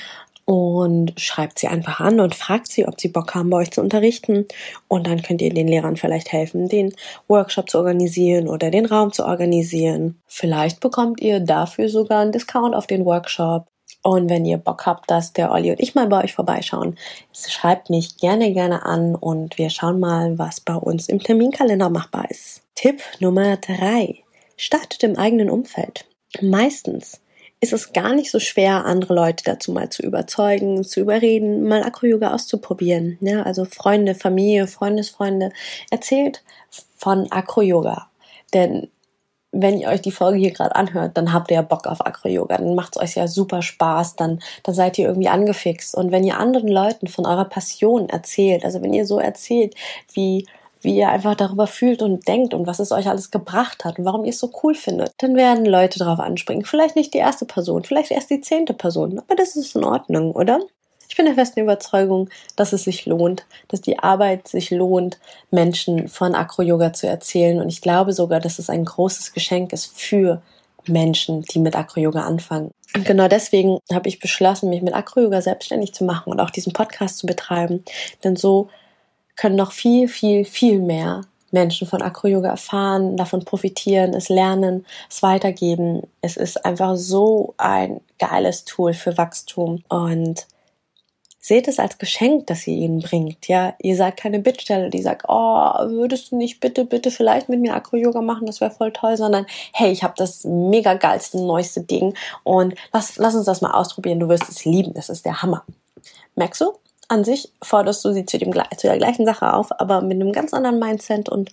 und 0.47 1.21
schreibt 1.21 1.59
sie 1.59 1.67
einfach 1.67 1.99
an 1.99 2.21
und 2.21 2.35
fragt 2.35 2.69
sie, 2.69 2.87
ob 2.87 3.01
sie 3.01 3.09
Bock 3.09 3.35
haben, 3.35 3.51
bei 3.51 3.59
euch 3.59 3.73
zu 3.73 3.83
unterrichten. 3.83 4.47
Und 4.87 5.09
dann 5.09 5.21
könnt 5.21 5.43
ihr 5.43 5.53
den 5.53 5.67
Lehrern 5.67 5.97
vielleicht 5.97 6.33
helfen, 6.33 6.69
den 6.69 6.95
Workshop 7.27 7.69
zu 7.69 7.79
organisieren 7.79 8.49
oder 8.49 8.71
den 8.71 8.87
Raum 8.87 9.13
zu 9.13 9.27
organisieren. 9.27 10.23
Vielleicht 10.27 10.79
bekommt 10.81 11.21
ihr 11.21 11.41
dafür 11.41 11.89
sogar 11.89 12.23
einen 12.23 12.31
Discount 12.31 12.77
auf 12.77 12.87
den 12.87 13.05
Workshop. 13.05 13.67
Und 14.03 14.31
wenn 14.31 14.45
ihr 14.45 14.59
Bock 14.59 14.87
habt, 14.87 15.11
dass 15.11 15.33
der 15.33 15.51
Olli 15.51 15.73
und 15.73 15.81
ich 15.81 15.97
mal 15.97 16.07
bei 16.07 16.23
euch 16.23 16.35
vorbeischauen, 16.35 16.97
schreibt 17.33 17.91
mich 17.91 18.19
gerne, 18.19 18.53
gerne 18.53 18.87
an 18.87 19.17
und 19.17 19.59
wir 19.59 19.69
schauen 19.69 19.99
mal, 19.99 20.39
was 20.39 20.61
bei 20.61 20.77
uns 20.77 21.09
im 21.09 21.19
Terminkalender 21.19 21.91
machbar 21.91 22.31
ist. 22.31 22.63
Tipp 22.77 23.03
Nummer 23.19 23.57
drei: 23.57 24.23
Startet 24.57 25.03
im 25.03 25.17
eigenen 25.17 25.51
Umfeld. 25.51 26.05
Meistens 26.41 27.21
ist 27.61 27.73
es 27.73 27.93
gar 27.93 28.15
nicht 28.15 28.31
so 28.31 28.39
schwer, 28.39 28.85
andere 28.85 29.15
Leute 29.15 29.45
dazu 29.45 29.73
mal 29.73 29.89
zu 29.89 30.03
überzeugen, 30.03 30.85
zu 30.85 31.01
überreden, 31.01 31.67
mal 31.67 31.83
Acro-Yoga 31.83 32.35
auszuprobieren. 32.35 33.19
Ja, 33.21 33.43
also 33.43 33.65
Freunde, 33.65 34.15
Familie, 34.15 34.67
Freundesfreunde, 34.67 35.51
erzählt 35.91 36.43
von 36.97 37.31
Acro-Yoga. 37.31 38.09
Denn 38.53 38.89
wenn 39.53 39.79
ihr 39.79 39.89
euch 39.89 40.03
die 40.03 40.13
Folge 40.13 40.39
hier 40.39 40.51
gerade 40.51 40.77
anhört, 40.77 41.17
dann 41.17 41.33
habt 41.33 41.51
ihr 41.51 41.57
ja 41.57 41.63
Bock 41.63 41.87
auf 41.87 42.05
Acro-Yoga, 42.05 42.59
dann 42.59 42.75
macht 42.75 42.97
es 42.97 43.03
euch 43.03 43.15
ja 43.15 43.27
super 43.27 43.63
Spaß, 43.63 44.17
dann, 44.17 44.41
dann 44.63 44.75
seid 44.75 44.99
ihr 44.99 45.07
irgendwie 45.07 45.29
angefixt. 45.29 45.95
Und 45.95 46.13
wenn 46.13 46.25
ihr 46.25 46.39
anderen 46.39 46.69
Leuten 46.69 47.07
von 47.07 47.25
eurer 47.25 47.47
Passion 47.47 48.09
erzählt, 48.11 48.65
also 48.65 48.83
wenn 48.83 48.93
ihr 48.93 49.07
so 49.07 49.19
erzählt, 49.19 49.75
wie 50.13 50.47
wie 50.87 50.97
ihr 50.97 51.09
einfach 51.09 51.35
darüber 51.35 51.67
fühlt 51.67 52.01
und 52.01 52.27
denkt 52.27 52.55
und 52.55 52.67
was 52.67 52.79
es 52.79 52.93
euch 52.93 53.09
alles 53.09 53.31
gebracht 53.31 53.85
hat 53.85 53.99
und 53.99 54.05
warum 54.05 54.25
ihr 54.25 54.31
es 54.31 54.39
so 54.39 54.51
cool 54.63 54.75
findet, 54.75 55.13
dann 55.19 55.37
werden 55.37 55.67
Leute 55.67 55.99
darauf 55.99 56.21
anspringen. 56.21 56.65
Vielleicht 56.65 56.97
nicht 56.97 57.13
die 57.13 57.19
erste 57.19 57.45
Person, 57.45 57.85
vielleicht 57.85 58.13
erst 58.13 58.31
die 58.31 58.41
zehnte 58.41 58.73
Person, 58.73 59.19
aber 59.19 59.35
das 59.35 59.57
ist 59.57 59.77
in 59.77 59.85
Ordnung, 59.85 60.33
oder? 60.33 60.61
Ich 61.09 61.17
bin 61.17 61.27
der 61.27 61.35
festen 61.35 61.61
Überzeugung, 61.61 62.31
dass 62.55 62.73
es 62.73 62.85
sich 62.85 63.05
lohnt, 63.05 63.47
dass 63.69 63.81
die 63.81 63.99
Arbeit 63.99 64.49
sich 64.49 64.71
lohnt, 64.71 65.19
Menschen 65.51 66.09
von 66.09 66.35
Acro-Yoga 66.35 66.93
zu 66.93 67.07
erzählen. 67.07 67.61
Und 67.61 67.69
ich 67.69 67.81
glaube 67.81 68.13
sogar, 68.13 68.39
dass 68.39 68.59
es 68.59 68.69
ein 68.69 68.85
großes 68.85 69.33
Geschenk 69.33 69.73
ist 69.73 69.87
für 69.99 70.43
Menschen, 70.87 71.43
die 71.43 71.59
mit 71.59 71.75
Acro-Yoga 71.75 72.23
anfangen. 72.23 72.71
Und 72.95 73.07
genau 73.07 73.29
deswegen 73.29 73.79
habe 73.93 74.09
ich 74.09 74.21
beschlossen, 74.21 74.69
mich 74.69 74.83
mit 74.83 74.95
Acro-Yoga 74.95 75.41
selbstständig 75.41 75.95
zu 75.95 76.05
machen 76.05 76.31
und 76.31 76.41
auch 76.41 76.51
diesen 76.51 76.73
Podcast 76.73 77.19
zu 77.19 77.27
betreiben. 77.27 77.85
Denn 78.23 78.37
so 78.37 78.69
können 79.37 79.57
noch 79.57 79.73
viel, 79.73 80.09
viel, 80.09 80.45
viel 80.45 80.81
mehr 80.81 81.23
Menschen 81.53 81.87
von 81.87 82.03
Acro-Yoga 82.03 82.51
erfahren, 82.51 83.17
davon 83.17 83.45
profitieren, 83.45 84.15
es 84.15 84.29
lernen, 84.29 84.85
es 85.09 85.23
weitergeben. 85.23 86.03
Es 86.21 86.37
ist 86.37 86.65
einfach 86.65 86.97
so 86.97 87.55
ein 87.57 88.01
geiles 88.19 88.65
Tool 88.65 88.95
für 88.95 89.17
Wachstum 89.17 89.83
und 89.89 90.47
seht 91.47 91.69
es 91.69 91.79
als 91.79 91.99
Geschenk, 91.99 92.49
das 92.49 92.67
ihr 92.67 92.75
ihnen 92.75 93.01
bringt. 93.01 93.47
Ja, 93.47 93.75
ihr 93.81 93.95
seid 93.95 94.17
keine 94.17 94.41
Bittstelle, 94.41 94.91
die 94.91 95.01
sagt, 95.01 95.27
oh, 95.29 95.71
würdest 95.91 96.33
du 96.33 96.37
nicht 96.37 96.59
bitte, 96.59 96.85
bitte 96.85 97.13
vielleicht 97.13 97.49
mit 97.49 97.61
mir 97.61 97.75
Acro-Yoga 97.75 98.21
machen, 98.21 98.47
das 98.47 98.61
wäre 98.61 98.73
voll 98.73 98.93
toll, 98.93 99.17
sondern 99.17 99.47
hey, 99.73 99.93
ich 99.93 100.03
habe 100.03 100.15
das 100.17 100.43
mega 100.45 100.95
geilste, 100.95 101.39
neueste 101.39 101.83
Ding 101.83 102.15
und 102.43 102.75
lass, 102.93 103.17
lass 103.17 103.37
uns 103.37 103.47
das 103.47 103.61
mal 103.61 103.71
ausprobieren, 103.71 104.19
du 104.19 104.29
wirst 104.29 104.49
es 104.49 104.65
lieben, 104.65 104.93
das 104.95 105.09
ist 105.09 105.25
der 105.25 105.41
Hammer. 105.43 105.65
Merkst 106.35 106.63
du? 106.63 106.73
An 107.09 107.25
sich 107.25 107.53
forderst 107.63 108.05
du 108.05 108.13
sie 108.13 108.27
zu, 108.27 108.39
dem, 108.39 108.53
zu 108.53 108.87
der 108.87 108.99
gleichen 108.99 109.27
Sache 109.27 109.53
auf, 109.53 109.69
aber 109.81 110.01
mit 110.01 110.15
einem 110.15 110.33
ganz 110.33 110.53
anderen 110.53 110.79
Mindset 110.79 111.29
und 111.29 111.53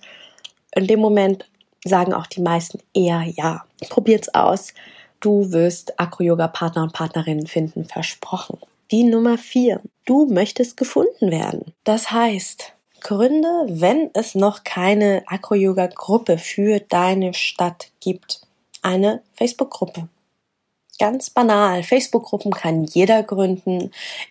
in 0.74 0.86
dem 0.86 1.00
Moment 1.00 1.48
sagen 1.84 2.12
auch 2.12 2.26
die 2.26 2.40
meisten 2.40 2.80
eher 2.94 3.24
ja. 3.36 3.64
Probiert's 3.90 4.34
aus. 4.34 4.74
Du 5.20 5.52
wirst 5.52 5.98
Acro-Yoga-Partner 5.98 6.82
und 6.82 6.92
Partnerinnen 6.92 7.46
finden, 7.46 7.84
versprochen. 7.84 8.58
Die 8.90 9.04
Nummer 9.04 9.38
vier. 9.38 9.80
Du 10.04 10.26
möchtest 10.26 10.76
gefunden 10.76 11.30
werden. 11.30 11.72
Das 11.84 12.10
heißt, 12.10 12.72
gründe, 13.00 13.66
wenn 13.68 14.10
es 14.14 14.34
noch 14.34 14.64
keine 14.64 15.22
Acro-Yoga-Gruppe 15.26 16.38
für 16.38 16.80
deine 16.80 17.32
Stadt 17.32 17.90
gibt, 18.00 18.40
eine 18.82 19.22
Facebook-Gruppe. 19.34 20.08
Ganz 21.00 21.28
banal. 21.28 21.82
Facebook-Gruppen 21.82 22.52
kann 22.52 22.84
jeder 22.84 23.24
gründen. 23.24 23.90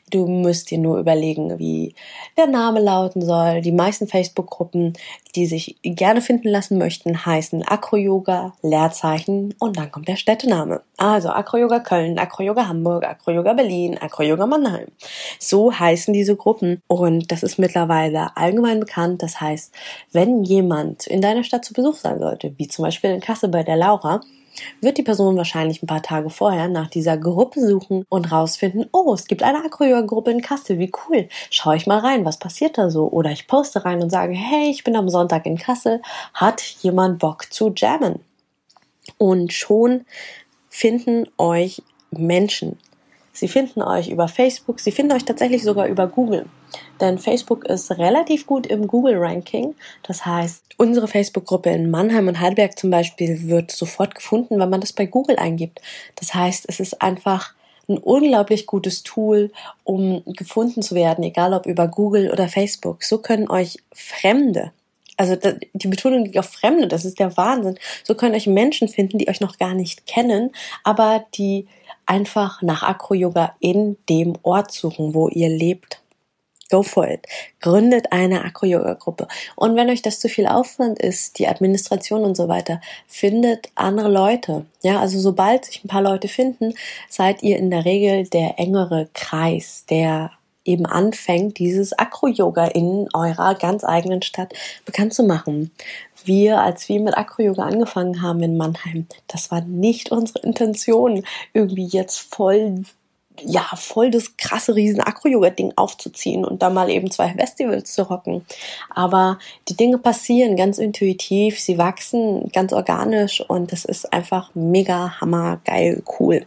Du 0.10 0.28
musst 0.28 0.72
dir 0.72 0.78
nur 0.78 0.98
überlegen, 0.98 1.60
wie 1.60 1.94
der 2.38 2.48
Name 2.48 2.80
lauten 2.80 3.22
soll. 3.22 3.60
Die 3.60 3.74
meisten 3.74 4.08
Facebook-Gruppen, 4.08 4.94
die 5.36 5.46
sich 5.46 5.76
gerne 5.84 6.22
finden 6.22 6.48
lassen 6.48 6.78
möchten, 6.78 7.26
heißen 7.26 7.68
Acro-Yoga, 7.68 8.54
Leerzeichen 8.62 9.54
und 9.60 9.76
dann 9.76 9.92
kommt 9.92 10.08
der 10.08 10.16
Städtename. 10.16 10.82
Also 10.96 11.30
Acro-Yoga 11.30 11.82
Köln, 11.82 12.18
Acro-Yoga 12.18 12.66
Hamburg, 12.66 13.04
Acro-Yoga 13.04 13.52
Berlin, 13.54 13.98
Acro-Yoga 13.98 14.46
Mannheim. 14.46 14.88
So 15.40 15.78
heißen 15.78 16.14
diese 16.14 16.38
Gruppen 16.38 16.82
und 16.88 17.30
das 17.34 17.44
ist 17.44 17.60
mittlerweile 17.60 18.38
allgemein 18.38 18.80
bekannt. 18.80 19.22
Das 19.22 19.42
heißt, 19.42 19.74
wenn 20.14 20.46
jemand 20.46 21.08
in 21.08 21.20
deiner 21.20 21.44
Stadt 21.44 21.66
zu 21.66 21.74
Besuch 21.74 21.98
sein 21.98 22.20
sollte, 22.20 22.54
wie 22.58 22.70
zum 22.70 22.86
Beispiel 22.86 23.10
in 23.10 23.20
Kassel 23.20 23.50
bei 23.50 23.64
der 23.64 23.76
Laura, 23.76 24.22
wird 24.82 24.98
die 24.98 25.04
Person 25.04 25.38
wahrscheinlich 25.38 25.82
ein 25.82 25.88
paar 25.88 26.02
Tage 26.02 26.30
vorher 26.30 26.68
nach 26.68 26.90
dieser 26.90 27.18
Gruppe 27.18 27.66
suchen 27.66 28.06
und 28.10 28.32
rausfinden, 28.32 28.88
oh, 28.92 29.14
es 29.14 29.26
gibt 29.26 29.44
eine 29.44 29.64
Acro-Yoga-Gruppe 29.66 30.32
in 30.32 30.42
Kassel, 30.42 30.80
wie 30.80 30.92
cool. 31.08 31.28
Schau 31.50 31.72
ich 31.72 31.88
mal 31.88 32.00
rein, 32.00 32.26
was 32.26 32.38
passiert 32.38 32.78
da 32.78 32.90
so? 32.90 33.10
Oder 33.10 33.32
ich 33.32 33.48
poste 33.48 33.86
rein 33.86 34.02
und 34.02 34.10
sage, 34.10 34.34
hey, 34.34 34.70
ich 34.70 34.84
bin 34.84 34.96
am 34.96 35.10
Sonntag 35.10 35.46
in 35.46 35.58
Kassel, 35.58 36.02
hat 36.34 36.62
jemand 36.82 37.20
Bock 37.20 37.52
zu 37.52 37.74
jammen? 37.76 38.20
Und 39.18 39.54
schon 39.54 40.06
finden 40.70 41.28
euch 41.38 41.82
Menschen. 42.12 42.78
Sie 43.34 43.48
finden 43.48 43.82
euch 43.82 44.10
über 44.10 44.28
Facebook, 44.28 44.80
sie 44.80 44.92
finden 44.92 45.14
euch 45.14 45.26
tatsächlich 45.26 45.64
sogar 45.64 45.88
über 45.88 46.08
Google. 46.08 46.46
Denn 47.02 47.18
Facebook 47.18 47.66
ist 47.66 47.92
relativ 47.92 48.46
gut 48.46 48.68
im 48.68 48.88
Google-Ranking. 48.88 49.76
Das 50.04 50.26
heißt, 50.26 50.64
unsere 50.78 51.08
Facebook-Gruppe 51.08 51.72
in 51.72 51.90
Mannheim 51.90 52.28
und 52.28 52.40
Heidelberg 52.40 52.78
zum 52.78 52.92
Beispiel 52.92 53.48
wird 53.48 53.72
sofort 53.72 54.14
gefunden, 54.14 54.60
wenn 54.60 54.70
man 54.70 54.82
das 54.82 54.94
bei 54.94 55.08
Google 55.08 55.38
eingibt. 55.38 55.82
Das 56.16 56.34
heißt, 56.34 56.66
es 56.68 56.80
ist 56.80 57.02
einfach 57.02 57.54
ein 57.90 57.98
unglaublich 57.98 58.68
gutes 58.68 59.04
Tool, 59.04 59.52
um 59.84 60.24
gefunden 60.26 60.82
zu 60.84 60.96
werden, 60.96 61.24
egal 61.24 61.54
ob 61.54 61.66
über 61.66 61.88
Google 61.88 62.32
oder 62.32 62.48
Facebook. 62.48 63.04
So 63.04 63.18
können 63.18 63.50
euch 63.50 63.80
Fremde, 63.92 64.72
also 65.18 65.38
die 65.74 65.88
Betonung 65.88 66.26
liegt 66.26 66.38
auf 66.38 66.50
Fremde, 66.50 66.88
das 66.88 67.06
ist 67.06 67.20
der 67.20 67.38
Wahnsinn. 67.38 67.78
So 68.04 68.16
können 68.16 68.36
euch 68.36 68.48
Menschen 68.48 68.88
finden, 68.88 69.18
die 69.18 69.28
euch 69.28 69.42
noch 69.42 69.58
gar 69.58 69.74
nicht 69.74 70.08
kennen, 70.08 70.52
aber 70.84 71.26
die 71.36 71.68
einfach 72.06 72.62
nach 72.62 72.84
Acro-Yoga 72.84 73.56
in 73.60 73.98
dem 74.10 74.34
Ort 74.44 74.72
suchen, 74.72 75.14
wo 75.14 75.28
ihr 75.30 75.50
lebt. 75.50 76.02
Go 76.70 76.82
for 76.82 77.08
it. 77.08 77.28
Gründet 77.60 78.12
eine 78.12 78.44
Acro-Yoga-Gruppe. 78.44 79.28
Und 79.56 79.76
wenn 79.76 79.90
euch 79.90 80.02
das 80.02 80.20
zu 80.20 80.28
viel 80.28 80.48
Aufwand 80.48 80.98
ist, 81.00 81.38
die 81.38 81.48
Administration 81.48 82.24
und 82.24 82.36
so 82.36 82.48
weiter, 82.48 82.82
findet 83.06 83.70
andere 83.76 84.10
Leute. 84.10 84.66
Ja, 84.82 85.00
also 85.00 85.20
sobald 85.20 85.66
sich 85.66 85.84
ein 85.84 85.88
paar 85.88 86.02
Leute 86.02 86.28
finden, 86.28 86.74
seid 87.10 87.44
ihr 87.44 87.58
in 87.58 87.70
der 87.70 87.86
Regel 87.86 88.28
der 88.28 88.58
engere 88.58 89.08
Kreis, 89.14 89.86
der 89.88 90.32
eben 90.66 90.86
anfängt, 90.86 91.60
dieses 91.60 91.98
Acro-Yoga 91.98 92.66
in 92.68 93.08
eurer 93.14 93.56
ganz 93.56 93.84
eigenen 93.84 94.22
Stadt 94.22 94.54
bekannt 94.86 95.14
zu 95.14 95.24
machen. 95.24 95.72
Wir, 96.26 96.62
als 96.62 96.88
wir 96.88 97.00
mit 97.02 97.18
Acro-Yoga 97.18 97.64
angefangen 97.64 98.22
haben 98.22 98.42
in 98.44 98.58
Mannheim, 98.58 99.08
das 99.28 99.52
war 99.52 99.62
nicht 99.62 100.12
unsere 100.12 100.40
Intention, 100.40 101.24
irgendwie 101.54 101.86
jetzt 101.86 102.20
voll 102.20 102.84
ja, 103.42 103.66
voll 103.76 104.12
das 104.12 104.38
krasse 104.38 104.76
riesen 104.76 105.02
Acro-Yoga-Ding 105.02 105.74
aufzuziehen 105.76 106.46
und 106.46 106.62
da 106.62 106.70
mal 106.70 106.90
eben 106.90 107.10
zwei 107.10 107.34
Festivals 107.34 107.94
zu 107.94 108.04
rocken. 108.04 108.46
Aber 108.90 109.40
die 109.70 109.76
Dinge 109.76 109.98
passieren 109.98 110.56
ganz 110.56 110.78
intuitiv, 110.78 111.60
sie 111.60 111.78
wachsen 111.78 112.50
ganz 112.52 112.74
organisch 112.74 113.42
und 113.42 113.72
das 113.72 113.86
ist 113.86 114.14
einfach 114.14 114.52
mega 114.54 115.20
hammer 115.20 115.60
geil 115.66 116.04
cool. 116.20 116.46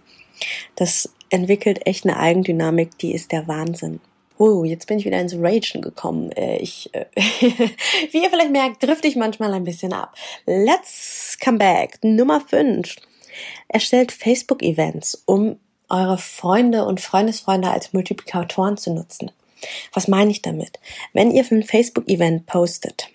Das 0.76 1.11
entwickelt 1.30 1.87
echt 1.87 2.04
eine 2.04 2.18
Eigendynamik, 2.18 2.99
die 2.99 3.14
ist 3.14 3.33
der 3.33 3.49
Wahnsinn. 3.49 4.00
Oh, 4.38 4.64
jetzt 4.64 4.87
bin 4.87 4.99
ich 4.99 5.06
wieder 5.06 5.21
ins 5.21 5.35
Ragen 5.35 5.80
gekommen. 5.80 6.30
Äh, 6.33 6.59
ich, 6.59 6.90
äh, 6.95 7.06
wie 8.11 8.23
ihr 8.23 8.30
vielleicht 8.30 8.52
merkt, 8.52 8.83
drifte 8.83 9.09
ich 9.09 9.16
manchmal 9.16 9.54
ein 9.54 9.64
bisschen 9.64 9.92
ab. 9.92 10.14
Let's 10.45 11.38
come 11.42 11.59
back. 11.59 11.99
Nummer 12.02 12.40
5. 12.40 12.97
Erstellt 13.68 14.12
Facebook-Events, 14.12 15.23
um 15.25 15.59
eure 15.88 16.18
Freunde 16.18 16.85
und 16.85 17.00
Freundesfreunde 17.00 17.71
als 17.71 17.92
Multiplikatoren 17.92 18.76
zu 18.76 18.92
nutzen. 18.92 19.30
Was 19.92 20.09
meine 20.09 20.30
ich 20.30 20.42
damit? 20.42 20.80
Wenn 21.12 21.30
ihr 21.30 21.45
ein 21.50 21.62
Facebook-Event 21.62 22.47
postet, 22.47 23.09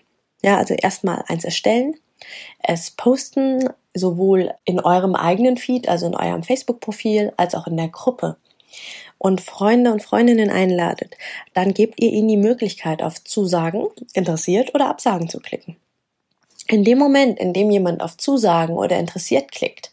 ja, 0.43 0.57
also 0.57 0.73
erstmal 0.73 1.23
eins 1.27 1.43
erstellen, 1.43 1.95
es 2.59 2.91
posten 2.91 3.69
sowohl 3.93 4.53
in 4.65 4.79
eurem 4.79 5.15
eigenen 5.15 5.57
Feed, 5.57 5.89
also 5.89 6.07
in 6.07 6.15
eurem 6.15 6.43
Facebook-Profil, 6.43 7.33
als 7.37 7.55
auch 7.55 7.67
in 7.67 7.77
der 7.77 7.89
Gruppe 7.89 8.37
und 9.17 9.41
Freunde 9.41 9.91
und 9.91 10.01
Freundinnen 10.01 10.49
einladet, 10.49 11.15
dann 11.53 11.73
gebt 11.73 12.01
ihr 12.01 12.11
ihnen 12.11 12.27
die 12.27 12.37
Möglichkeit 12.37 13.03
auf 13.03 13.23
Zusagen, 13.23 13.87
interessiert 14.13 14.73
oder 14.73 14.87
Absagen 14.87 15.29
zu 15.29 15.39
klicken. 15.39 15.75
In 16.67 16.83
dem 16.83 16.97
Moment, 16.97 17.37
in 17.37 17.53
dem 17.53 17.69
jemand 17.69 18.01
auf 18.01 18.17
Zusagen 18.17 18.75
oder 18.75 18.97
interessiert 18.97 19.51
klickt, 19.51 19.91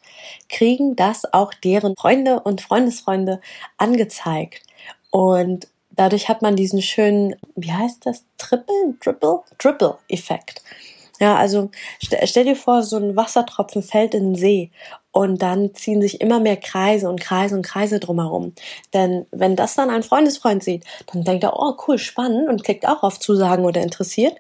kriegen 0.49 0.97
das 0.97 1.31
auch 1.33 1.53
deren 1.53 1.95
Freunde 1.97 2.41
und 2.41 2.61
Freundesfreunde 2.61 3.41
angezeigt. 3.77 4.63
Und 5.11 5.69
dadurch 5.91 6.29
hat 6.29 6.41
man 6.41 6.57
diesen 6.57 6.81
schönen, 6.81 7.37
wie 7.57 7.73
heißt 7.73 8.07
das? 8.07 8.25
Triple, 8.39 8.95
Triple, 9.01 9.41
Triple-Effekt. 9.59 10.63
Ja, 11.21 11.37
also 11.37 11.71
stell 12.01 12.45
dir 12.45 12.55
vor, 12.57 12.83
so 12.85 12.97
ein 12.97 13.17
Wassertropfen 13.17 13.83
fällt 13.83 14.15
in 14.15 14.35
den 14.35 14.35
See 14.37 14.71
und 15.11 15.43
dann 15.43 15.75
ziehen 15.75 16.01
sich 16.01 16.21
immer 16.21 16.39
mehr 16.39 16.57
Kreise 16.57 17.09
und 17.09 17.21
Kreise 17.21 17.57
und 17.57 17.63
Kreise 17.63 17.99
drumherum. 17.99 18.55
Denn 18.95 19.27
wenn 19.33 19.57
das 19.57 19.75
dann 19.75 19.91
ein 19.91 20.05
Freundesfreund 20.05 20.63
sieht, 20.63 20.85
dann 21.13 21.25
denkt 21.25 21.43
er, 21.43 21.59
oh 21.59 21.75
cool, 21.89 21.99
spannend 21.99 22.49
und 22.49 22.63
klickt 22.63 22.87
auch 22.87 23.03
auf 23.03 23.19
Zusagen 23.19 23.65
oder 23.65 23.83
interessiert. 23.83 24.37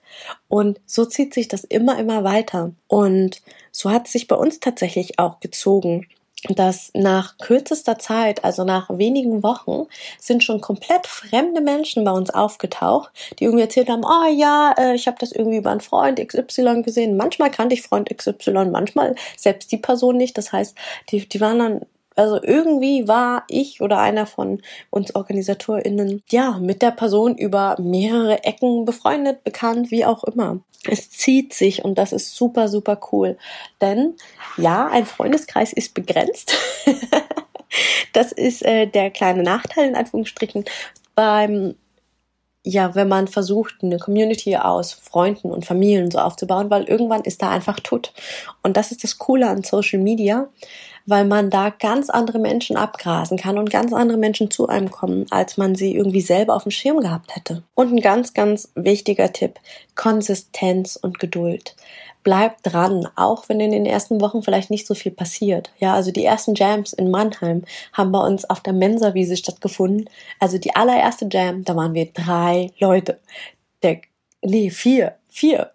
Und 0.46 0.80
so 0.86 1.04
zieht 1.04 1.34
sich 1.34 1.48
das 1.48 1.64
immer, 1.64 1.98
immer 1.98 2.22
weiter. 2.22 2.72
Und 2.86 3.42
so 3.72 3.90
hat 3.90 4.06
es 4.06 4.12
sich 4.12 4.28
bei 4.28 4.36
uns 4.36 4.60
tatsächlich 4.60 5.18
auch 5.18 5.40
gezogen. 5.40 6.06
Dass 6.48 6.90
nach 6.94 7.36
kürzester 7.38 7.98
Zeit, 7.98 8.44
also 8.44 8.64
nach 8.64 8.88
wenigen 8.90 9.42
Wochen, 9.42 9.86
sind 10.18 10.44
schon 10.44 10.60
komplett 10.60 11.06
fremde 11.06 11.60
Menschen 11.60 12.04
bei 12.04 12.12
uns 12.12 12.30
aufgetaucht, 12.30 13.10
die 13.38 13.44
irgendwie 13.44 13.64
erzählt 13.64 13.88
haben, 13.88 14.04
oh 14.04 14.30
ja, 14.32 14.74
äh, 14.78 14.94
ich 14.94 15.06
habe 15.06 15.16
das 15.20 15.32
irgendwie 15.32 15.58
über 15.58 15.70
einen 15.70 15.80
Freund 15.80 16.20
XY 16.24 16.82
gesehen. 16.82 17.16
Manchmal 17.16 17.50
kannte 17.50 17.74
ich 17.74 17.82
Freund 17.82 18.08
XY, 18.14 18.66
manchmal 18.70 19.14
selbst 19.36 19.72
die 19.72 19.78
Person 19.78 20.16
nicht. 20.16 20.38
Das 20.38 20.52
heißt, 20.52 20.76
die, 21.10 21.28
die 21.28 21.40
waren 21.40 21.58
dann 21.58 21.80
also 22.18 22.42
irgendwie 22.42 23.06
war 23.06 23.44
ich 23.48 23.80
oder 23.80 24.00
einer 24.00 24.26
von 24.26 24.60
uns 24.90 25.14
OrganisatorInnen 25.14 26.24
ja 26.28 26.58
mit 26.60 26.82
der 26.82 26.90
Person 26.90 27.38
über 27.38 27.76
mehrere 27.78 28.42
Ecken 28.42 28.84
befreundet, 28.84 29.44
bekannt, 29.44 29.92
wie 29.92 30.04
auch 30.04 30.24
immer. 30.24 30.58
Es 30.84 31.10
zieht 31.10 31.54
sich 31.54 31.84
und 31.84 31.96
das 31.96 32.12
ist 32.12 32.34
super, 32.34 32.66
super 32.66 32.98
cool. 33.12 33.38
Denn 33.80 34.14
ja, 34.56 34.88
ein 34.88 35.06
Freundeskreis 35.06 35.72
ist 35.72 35.94
begrenzt. 35.94 36.56
das 38.12 38.32
ist 38.32 38.64
äh, 38.64 38.86
der 38.86 39.10
kleine 39.10 39.44
Nachteil 39.44 39.88
in 39.88 39.94
Anführungsstrichen 39.94 40.64
beim 41.14 41.76
ja, 42.64 42.94
wenn 42.94 43.08
man 43.08 43.28
versucht, 43.28 43.76
eine 43.80 43.98
Community 43.98 44.56
aus 44.56 44.92
Freunden 44.92 45.50
und 45.52 45.64
Familien 45.64 46.10
so 46.10 46.18
aufzubauen, 46.18 46.68
weil 46.68 46.84
irgendwann 46.84 47.22
ist 47.22 47.40
da 47.40 47.48
einfach 47.48 47.80
tot. 47.80 48.12
Und 48.62 48.76
das 48.76 48.90
ist 48.90 49.04
das 49.04 49.16
Coole 49.16 49.48
an 49.48 49.62
Social 49.62 50.00
Media 50.00 50.48
weil 51.08 51.24
man 51.24 51.48
da 51.48 51.70
ganz 51.70 52.10
andere 52.10 52.38
Menschen 52.38 52.76
abgrasen 52.76 53.38
kann 53.38 53.56
und 53.56 53.70
ganz 53.70 53.94
andere 53.94 54.18
Menschen 54.18 54.50
zu 54.50 54.68
einem 54.68 54.90
kommen, 54.90 55.24
als 55.30 55.56
man 55.56 55.74
sie 55.74 55.94
irgendwie 55.94 56.20
selber 56.20 56.54
auf 56.54 56.64
dem 56.64 56.70
Schirm 56.70 57.00
gehabt 57.00 57.34
hätte. 57.34 57.62
Und 57.74 57.92
ein 57.92 58.00
ganz, 58.00 58.34
ganz 58.34 58.70
wichtiger 58.74 59.32
Tipp, 59.32 59.58
Konsistenz 59.94 60.96
und 60.96 61.18
Geduld. 61.18 61.76
Bleibt 62.24 62.60
dran, 62.62 63.08
auch 63.16 63.48
wenn 63.48 63.58
in 63.58 63.70
den 63.70 63.86
ersten 63.86 64.20
Wochen 64.20 64.42
vielleicht 64.42 64.68
nicht 64.68 64.86
so 64.86 64.94
viel 64.94 65.12
passiert. 65.12 65.70
Ja, 65.78 65.94
also 65.94 66.10
die 66.10 66.26
ersten 66.26 66.54
Jams 66.54 66.92
in 66.92 67.10
Mannheim 67.10 67.64
haben 67.94 68.12
bei 68.12 68.20
uns 68.20 68.48
auf 68.50 68.60
der 68.60 68.74
Mensa-Wiese 68.74 69.38
stattgefunden. 69.38 70.10
Also 70.40 70.58
die 70.58 70.76
allererste 70.76 71.26
Jam, 71.30 71.64
da 71.64 71.74
waren 71.74 71.94
wir 71.94 72.12
drei 72.12 72.70
Leute. 72.78 73.18
Der, 73.82 74.02
nee, 74.42 74.68
vier 74.68 75.14
vier. 75.38 75.70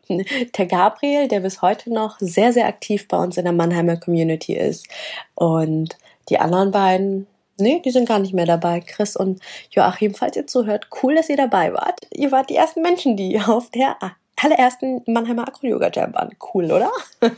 Der 0.57 0.65
Gabriel, 0.65 1.27
der 1.27 1.39
bis 1.39 1.61
heute 1.61 1.91
noch 1.91 2.17
sehr, 2.19 2.51
sehr 2.51 2.67
aktiv 2.67 3.07
bei 3.07 3.17
uns 3.17 3.37
in 3.37 3.45
der 3.45 3.53
Mannheimer 3.53 3.97
Community 3.97 4.55
ist. 4.55 4.87
Und 5.35 5.97
die 6.29 6.39
anderen 6.39 6.71
beiden, 6.71 7.27
nee, 7.57 7.81
die 7.83 7.91
sind 7.91 8.07
gar 8.07 8.19
nicht 8.19 8.33
mehr 8.33 8.45
dabei. 8.45 8.81
Chris 8.81 9.15
und 9.15 9.41
Joachim, 9.71 10.13
falls 10.13 10.35
ihr 10.35 10.47
zuhört, 10.47 10.87
cool, 11.01 11.15
dass 11.15 11.29
ihr 11.29 11.37
dabei 11.37 11.73
wart. 11.73 12.01
Ihr 12.13 12.31
wart 12.31 12.49
die 12.49 12.55
ersten 12.55 12.81
Menschen, 12.81 13.15
die 13.15 13.39
auf 13.47 13.69
der 13.71 13.95
allerersten 14.41 15.01
Mannheimer 15.07 15.47
Acro-Yoga 15.47 15.89
Jam 15.93 16.13
waren. 16.13 16.35
Cool, 16.53 16.71
oder? 16.71 16.91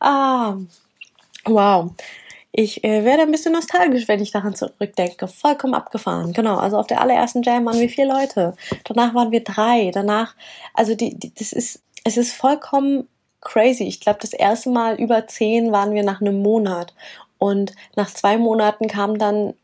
ah, 0.00 0.56
wow. 1.44 1.92
Ich 2.54 2.84
äh, 2.84 3.04
werde 3.04 3.22
ein 3.22 3.30
bisschen 3.30 3.54
nostalgisch, 3.54 4.08
wenn 4.08 4.20
ich 4.20 4.30
daran 4.30 4.54
zurückdenke. 4.54 5.26
Vollkommen 5.26 5.74
abgefahren. 5.74 6.34
Genau. 6.34 6.58
Also 6.58 6.76
auf 6.76 6.86
der 6.86 7.00
allerersten 7.00 7.42
Jam 7.42 7.64
waren 7.64 7.80
wir 7.80 7.88
vier 7.88 8.06
Leute. 8.06 8.54
Danach 8.84 9.14
waren 9.14 9.32
wir 9.32 9.42
drei. 9.42 9.90
Danach, 9.92 10.34
also 10.74 10.94
die, 10.94 11.18
die 11.18 11.32
das 11.34 11.52
ist, 11.52 11.82
es 12.04 12.18
ist 12.18 12.34
vollkommen 12.34 13.08
crazy. 13.40 13.84
Ich 13.84 14.00
glaube, 14.00 14.18
das 14.20 14.34
erste 14.34 14.68
Mal 14.68 15.00
über 15.00 15.26
zehn 15.26 15.72
waren 15.72 15.94
wir 15.94 16.02
nach 16.02 16.20
einem 16.20 16.42
Monat. 16.42 16.94
Und 17.38 17.74
nach 17.96 18.10
zwei 18.10 18.36
Monaten 18.36 18.86
kam 18.86 19.18
dann 19.18 19.54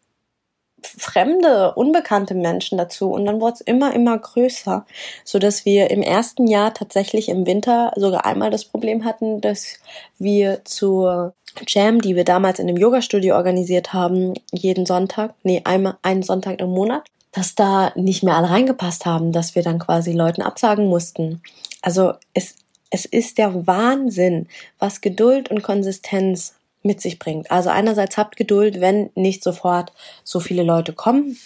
fremde, 0.82 1.74
unbekannte 1.74 2.34
Menschen 2.34 2.78
dazu 2.78 3.10
und 3.10 3.24
dann 3.24 3.40
wurde 3.40 3.54
es 3.54 3.60
immer, 3.60 3.94
immer 3.94 4.16
größer, 4.18 4.86
so 5.24 5.38
dass 5.38 5.64
wir 5.64 5.90
im 5.90 6.02
ersten 6.02 6.46
Jahr 6.46 6.72
tatsächlich 6.72 7.28
im 7.28 7.46
Winter 7.46 7.92
sogar 7.96 8.24
einmal 8.24 8.50
das 8.50 8.64
Problem 8.64 9.04
hatten, 9.04 9.40
dass 9.40 9.78
wir 10.18 10.64
zur 10.64 11.34
Jam, 11.66 12.00
die 12.00 12.16
wir 12.16 12.24
damals 12.24 12.58
in 12.58 12.66
dem 12.66 12.76
Yoga-Studio 12.76 13.36
organisiert 13.36 13.92
haben, 13.92 14.34
jeden 14.52 14.86
Sonntag, 14.86 15.34
nee, 15.42 15.62
einmal 15.64 15.96
einen 16.02 16.22
Sonntag 16.22 16.60
im 16.60 16.70
Monat, 16.70 17.04
dass 17.32 17.54
da 17.54 17.92
nicht 17.94 18.22
mehr 18.22 18.36
alle 18.36 18.50
reingepasst 18.50 19.06
haben, 19.06 19.32
dass 19.32 19.54
wir 19.54 19.62
dann 19.62 19.78
quasi 19.78 20.12
Leuten 20.12 20.42
absagen 20.42 20.86
mussten. 20.86 21.42
Also 21.82 22.14
es, 22.34 22.56
es 22.90 23.04
ist 23.04 23.38
der 23.38 23.66
Wahnsinn, 23.66 24.48
was 24.78 25.00
Geduld 25.00 25.50
und 25.50 25.62
Konsistenz 25.62 26.54
mit 26.82 27.00
sich 27.00 27.18
bringt. 27.18 27.50
Also 27.50 27.70
einerseits 27.70 28.16
habt 28.16 28.36
Geduld, 28.36 28.80
wenn 28.80 29.10
nicht 29.14 29.42
sofort 29.42 29.92
so 30.24 30.40
viele 30.40 30.62
Leute 30.62 30.92
kommen. 30.92 31.36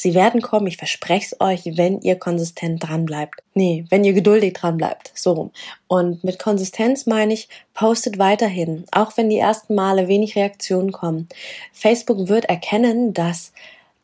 Sie 0.00 0.14
werden 0.14 0.40
kommen, 0.40 0.66
ich 0.66 0.78
verspreche 0.78 1.26
es 1.26 1.40
euch, 1.42 1.76
wenn 1.76 2.00
ihr 2.00 2.18
konsistent 2.18 2.88
dran 2.88 3.04
bleibt. 3.04 3.42
Nee, 3.52 3.84
wenn 3.90 4.02
ihr 4.02 4.14
geduldig 4.14 4.54
dran 4.54 4.78
bleibt. 4.78 5.12
So 5.14 5.32
rum. 5.32 5.50
Und 5.88 6.24
mit 6.24 6.38
Konsistenz 6.38 7.04
meine 7.04 7.34
ich, 7.34 7.50
postet 7.74 8.16
weiterhin, 8.16 8.84
auch 8.92 9.18
wenn 9.18 9.28
die 9.28 9.36
ersten 9.36 9.74
Male 9.74 10.08
wenig 10.08 10.36
Reaktionen 10.36 10.90
kommen. 10.90 11.28
Facebook 11.74 12.28
wird 12.28 12.46
erkennen, 12.46 13.12
dass 13.12 13.52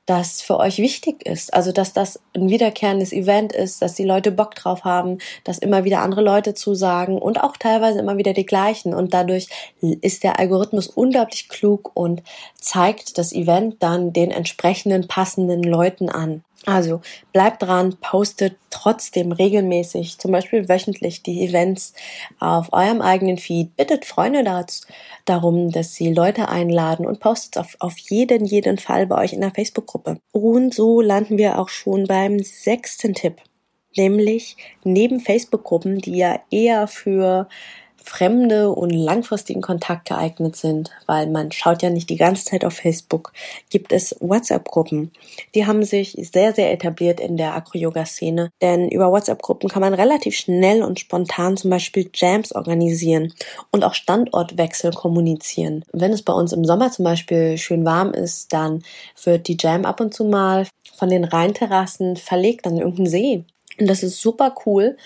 das 0.06 0.40
für 0.40 0.58
euch 0.58 0.78
wichtig 0.78 1.26
ist. 1.26 1.52
Also, 1.52 1.72
dass 1.72 1.92
das 1.92 2.20
ein 2.34 2.48
wiederkehrendes 2.48 3.12
Event 3.12 3.52
ist, 3.52 3.82
dass 3.82 3.94
die 3.94 4.04
Leute 4.04 4.30
Bock 4.30 4.54
drauf 4.54 4.84
haben, 4.84 5.18
dass 5.44 5.58
immer 5.58 5.84
wieder 5.84 6.00
andere 6.00 6.22
Leute 6.22 6.54
zusagen 6.54 7.18
und 7.18 7.42
auch 7.42 7.56
teilweise 7.56 7.98
immer 7.98 8.16
wieder 8.16 8.32
die 8.32 8.46
gleichen. 8.46 8.94
Und 8.94 9.12
dadurch 9.12 9.48
ist 9.80 10.22
der 10.22 10.38
Algorithmus 10.38 10.86
unglaublich 10.86 11.48
klug 11.48 11.90
und 11.94 12.22
zeigt 12.58 13.18
das 13.18 13.32
Event 13.32 13.82
dann 13.82 14.12
den 14.12 14.30
entsprechenden 14.30 15.08
passenden 15.08 15.62
Leuten 15.62 16.08
an. 16.08 16.42
Also 16.68 17.00
bleibt 17.32 17.62
dran, 17.62 17.96
postet 18.00 18.56
trotzdem 18.70 19.30
regelmäßig, 19.30 20.18
zum 20.18 20.32
Beispiel 20.32 20.68
wöchentlich, 20.68 21.22
die 21.22 21.46
Events 21.46 21.94
auf 22.40 22.72
eurem 22.72 23.00
eigenen 23.00 23.38
Feed. 23.38 23.76
Bittet 23.76 24.04
Freunde 24.04 24.42
darum, 25.26 25.70
dass 25.70 25.94
sie 25.94 26.12
Leute 26.12 26.48
einladen 26.48 27.06
und 27.06 27.20
postet 27.20 27.58
auf, 27.58 27.76
auf 27.78 27.96
jeden, 27.98 28.44
jeden 28.44 28.78
Fall 28.78 29.06
bei 29.06 29.16
euch 29.22 29.32
in 29.32 29.42
der 29.42 29.52
Facebook-Gruppe. 29.52 30.18
Und 30.32 30.74
so 30.74 31.00
landen 31.00 31.38
wir 31.38 31.60
auch 31.60 31.68
schon 31.68 32.08
beim 32.08 32.40
sechsten 32.40 33.14
Tipp. 33.14 33.36
Nämlich 33.96 34.56
neben 34.82 35.20
Facebook-Gruppen, 35.20 36.00
die 36.00 36.16
ja 36.16 36.40
eher 36.50 36.88
für 36.88 37.48
fremde 38.06 38.70
und 38.70 38.90
langfristigen 38.90 39.60
Kontakt 39.60 40.08
geeignet 40.08 40.56
sind, 40.56 40.90
weil 41.06 41.26
man 41.26 41.50
schaut 41.52 41.82
ja 41.82 41.90
nicht 41.90 42.08
die 42.08 42.16
ganze 42.16 42.44
Zeit 42.44 42.64
auf 42.64 42.74
Facebook, 42.74 43.32
gibt 43.68 43.92
es 43.92 44.16
WhatsApp-Gruppen. 44.20 45.10
Die 45.54 45.66
haben 45.66 45.82
sich 45.82 46.16
sehr, 46.32 46.54
sehr 46.54 46.72
etabliert 46.72 47.20
in 47.20 47.36
der 47.36 47.54
Acro-Yoga-Szene, 47.54 48.50
denn 48.62 48.88
über 48.88 49.10
WhatsApp-Gruppen 49.10 49.68
kann 49.68 49.82
man 49.82 49.92
relativ 49.92 50.36
schnell 50.36 50.82
und 50.82 51.00
spontan 51.00 51.56
zum 51.56 51.70
Beispiel 51.70 52.08
Jams 52.14 52.54
organisieren 52.54 53.34
und 53.72 53.84
auch 53.84 53.94
Standortwechsel 53.94 54.92
kommunizieren. 54.92 55.84
Wenn 55.92 56.12
es 56.12 56.22
bei 56.22 56.32
uns 56.32 56.52
im 56.52 56.64
Sommer 56.64 56.92
zum 56.92 57.04
Beispiel 57.04 57.58
schön 57.58 57.84
warm 57.84 58.12
ist, 58.12 58.52
dann 58.52 58.82
wird 59.24 59.48
die 59.48 59.56
Jam 59.58 59.84
ab 59.84 60.00
und 60.00 60.14
zu 60.14 60.24
mal 60.24 60.66
von 60.94 61.08
den 61.08 61.24
Rheinterrassen 61.24 62.16
verlegt 62.16 62.66
an 62.66 62.76
irgendeinen 62.76 63.08
See. 63.08 63.44
Und 63.78 63.88
das 63.88 64.02
ist 64.02 64.20
super 64.20 64.54
cool, 64.64 64.96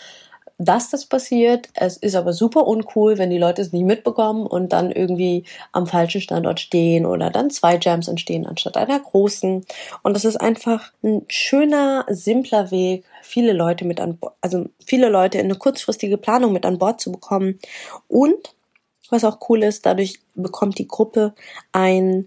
dass 0.61 0.90
das 0.90 1.07
passiert. 1.07 1.70
Es 1.73 1.96
ist 1.96 2.14
aber 2.14 2.35
super 2.35 2.66
uncool, 2.66 3.16
wenn 3.16 3.31
die 3.31 3.38
Leute 3.38 3.62
es 3.62 3.73
nicht 3.73 3.87
mitbekommen 3.87 4.46
und 4.46 4.75
dann 4.75 4.92
irgendwie 4.92 5.44
am 5.73 5.87
falschen 5.87 6.20
Standort 6.20 6.61
stehen 6.61 7.07
oder 7.07 7.31
dann 7.31 7.49
zwei 7.51 7.79
Jams 7.81 8.09
entstehen 8.09 8.46
anstatt 8.46 8.77
einer 8.77 9.01
großen. 9.01 9.64
Und 10.03 10.14
das 10.14 10.27
ist 10.27 10.37
einfach 10.37 10.92
ein 11.03 11.25
schöner, 11.29 12.05
simpler 12.09 12.70
Weg, 12.70 13.05
viele 13.23 13.55
Leute 13.55 13.87
mit 13.87 14.01
an 14.01 14.18
also 14.42 14.66
viele 14.85 15.09
Leute 15.09 15.38
in 15.38 15.46
eine 15.46 15.55
kurzfristige 15.55 16.18
Planung 16.18 16.53
mit 16.53 16.66
an 16.66 16.79
Bord 16.79 17.01
zu 17.01 17.11
bekommen. 17.11 17.59
Und 18.07 18.55
was 19.09 19.25
auch 19.25 19.38
cool 19.49 19.62
ist, 19.62 19.87
dadurch 19.87 20.20
bekommt 20.35 20.79
die 20.79 20.88
Gruppe 20.88 21.35
ein, 21.73 22.27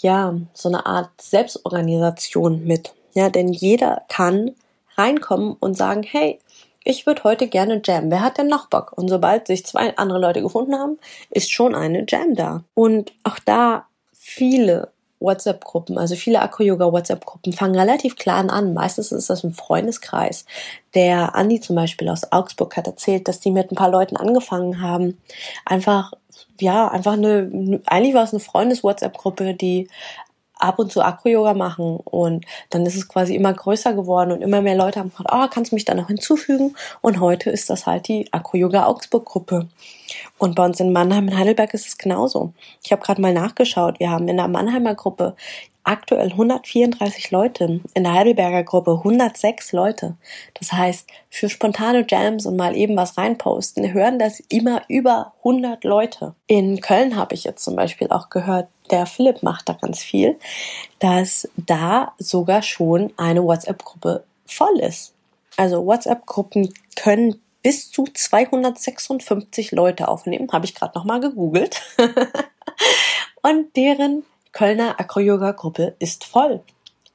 ja, 0.00 0.34
so 0.52 0.68
eine 0.68 0.84
Art 0.84 1.10
Selbstorganisation 1.20 2.64
mit. 2.64 2.92
Ja, 3.14 3.30
denn 3.30 3.52
jeder 3.52 4.02
kann 4.08 4.56
reinkommen 4.96 5.56
und 5.60 5.76
sagen, 5.76 6.02
hey, 6.02 6.40
ich 6.88 7.04
würde 7.04 7.22
heute 7.22 7.48
gerne 7.48 7.82
Jam. 7.84 8.10
Wer 8.10 8.22
hat 8.22 8.38
denn 8.38 8.46
noch 8.46 8.68
Bock? 8.68 8.94
Und 8.96 9.08
sobald 9.08 9.46
sich 9.46 9.66
zwei 9.66 9.94
andere 9.98 10.18
Leute 10.18 10.40
gefunden 10.40 10.74
haben, 10.74 10.98
ist 11.28 11.52
schon 11.52 11.74
eine 11.74 12.06
Jam 12.08 12.34
da. 12.34 12.64
Und 12.72 13.12
auch 13.24 13.38
da 13.44 13.84
viele 14.14 14.88
WhatsApp-Gruppen, 15.20 15.98
also 15.98 16.14
viele 16.14 16.40
Akro-Yoga-WhatsApp-Gruppen 16.40 17.52
fangen 17.52 17.76
relativ 17.76 18.16
klein 18.16 18.48
an. 18.48 18.72
Meistens 18.72 19.12
ist 19.12 19.28
das 19.28 19.44
ein 19.44 19.52
Freundeskreis. 19.52 20.46
Der 20.94 21.34
Andi 21.34 21.60
zum 21.60 21.76
Beispiel 21.76 22.08
aus 22.08 22.32
Augsburg 22.32 22.74
hat 22.78 22.86
erzählt, 22.86 23.28
dass 23.28 23.40
die 23.40 23.50
mit 23.50 23.70
ein 23.70 23.76
paar 23.76 23.90
Leuten 23.90 24.16
angefangen 24.16 24.80
haben. 24.80 25.20
Einfach, 25.66 26.14
ja, 26.58 26.88
einfach 26.88 27.12
eine, 27.12 27.82
eigentlich 27.84 28.14
war 28.14 28.24
es 28.24 28.32
eine 28.32 28.40
Freundes-WhatsApp-Gruppe, 28.40 29.52
die 29.52 29.88
ab 30.58 30.78
und 30.78 30.92
zu 30.92 31.02
Acro-Yoga 31.02 31.54
machen 31.54 31.96
und 31.96 32.44
dann 32.70 32.86
ist 32.86 32.96
es 32.96 33.08
quasi 33.08 33.34
immer 33.34 33.52
größer 33.52 33.92
geworden 33.92 34.32
und 34.32 34.42
immer 34.42 34.60
mehr 34.60 34.76
Leute 34.76 35.00
haben 35.00 35.10
gefragt, 35.10 35.30
oh, 35.32 35.46
kannst 35.52 35.72
du 35.72 35.76
mich 35.76 35.84
da 35.84 35.94
noch 35.94 36.08
hinzufügen? 36.08 36.76
Und 37.00 37.20
heute 37.20 37.50
ist 37.50 37.70
das 37.70 37.86
halt 37.86 38.08
die 38.08 38.32
Acro-Yoga 38.32 38.86
Augsburg-Gruppe. 38.86 39.68
Und 40.38 40.54
bei 40.54 40.64
uns 40.64 40.80
in 40.80 40.92
Mannheim 40.92 41.28
in 41.28 41.38
Heidelberg 41.38 41.74
ist 41.74 41.86
es 41.86 41.98
genauso. 41.98 42.52
Ich 42.82 42.92
habe 42.92 43.02
gerade 43.02 43.20
mal 43.20 43.32
nachgeschaut, 43.32 44.00
wir 44.00 44.10
haben 44.10 44.28
in 44.28 44.36
der 44.36 44.48
Mannheimer 44.48 44.94
Gruppe 44.94 45.34
aktuell 45.88 46.32
134 46.32 47.30
Leute, 47.30 47.80
in 47.94 48.04
der 48.04 48.12
Heidelberger 48.12 48.62
Gruppe 48.62 48.98
106 48.98 49.72
Leute. 49.72 50.16
Das 50.60 50.72
heißt, 50.72 51.08
für 51.30 51.48
spontane 51.48 52.04
Jams 52.06 52.44
und 52.44 52.56
mal 52.56 52.76
eben 52.76 52.94
was 52.94 53.16
reinposten, 53.16 53.94
hören 53.94 54.18
das 54.18 54.40
immer 54.50 54.82
über 54.88 55.32
100 55.38 55.84
Leute. 55.84 56.34
In 56.46 56.82
Köln 56.82 57.16
habe 57.16 57.34
ich 57.34 57.44
jetzt 57.44 57.64
zum 57.64 57.74
Beispiel 57.74 58.08
auch 58.10 58.28
gehört, 58.28 58.68
der 58.90 59.06
Philipp 59.06 59.42
macht 59.42 59.68
da 59.68 59.74
ganz 59.74 60.02
viel, 60.02 60.38
dass 60.98 61.48
da 61.56 62.14
sogar 62.18 62.62
schon 62.62 63.12
eine 63.16 63.44
WhatsApp-Gruppe 63.44 64.24
voll 64.46 64.80
ist. 64.80 65.12
Also 65.56 65.84
WhatsApp-Gruppen 65.84 66.72
können 66.96 67.40
bis 67.62 67.90
zu 67.90 68.04
256 68.04 69.72
Leute 69.72 70.08
aufnehmen, 70.08 70.50
habe 70.52 70.64
ich 70.64 70.74
gerade 70.74 70.96
nochmal 70.96 71.20
gegoogelt. 71.20 71.82
und 73.42 73.76
deren 73.76 74.24
Kölner 74.52 74.98
Acro-Yoga-Gruppe 74.98 75.94
ist 75.98 76.24
voll. 76.24 76.62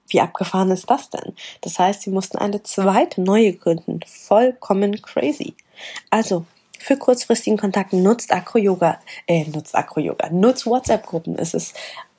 Wie 0.08 0.22
abgefahren 0.22 0.72
ist 0.72 0.90
das 0.90 1.10
denn? 1.10 1.34
Das 1.62 1.80
heißt, 1.80 2.04
sie 2.04 2.12
mussten 2.12 2.38
eine 2.38 2.62
zweite 2.62 3.22
neue 3.22 3.54
gründen. 3.54 4.02
Vollkommen 4.06 5.02
crazy. 5.02 5.56
Also, 6.10 6.46
für 6.84 6.98
kurzfristigen 6.98 7.58
Kontakt 7.58 7.94
nutzt 7.94 8.32
Acro-Yoga, 8.32 9.00
äh, 9.26 9.46
nutzt 9.46 9.76
Acro-Yoga, 9.76 10.30
nutzt 10.30 10.66
WhatsApp-Gruppen. 10.66 11.38
Es 11.38 11.54
ist 11.54 11.76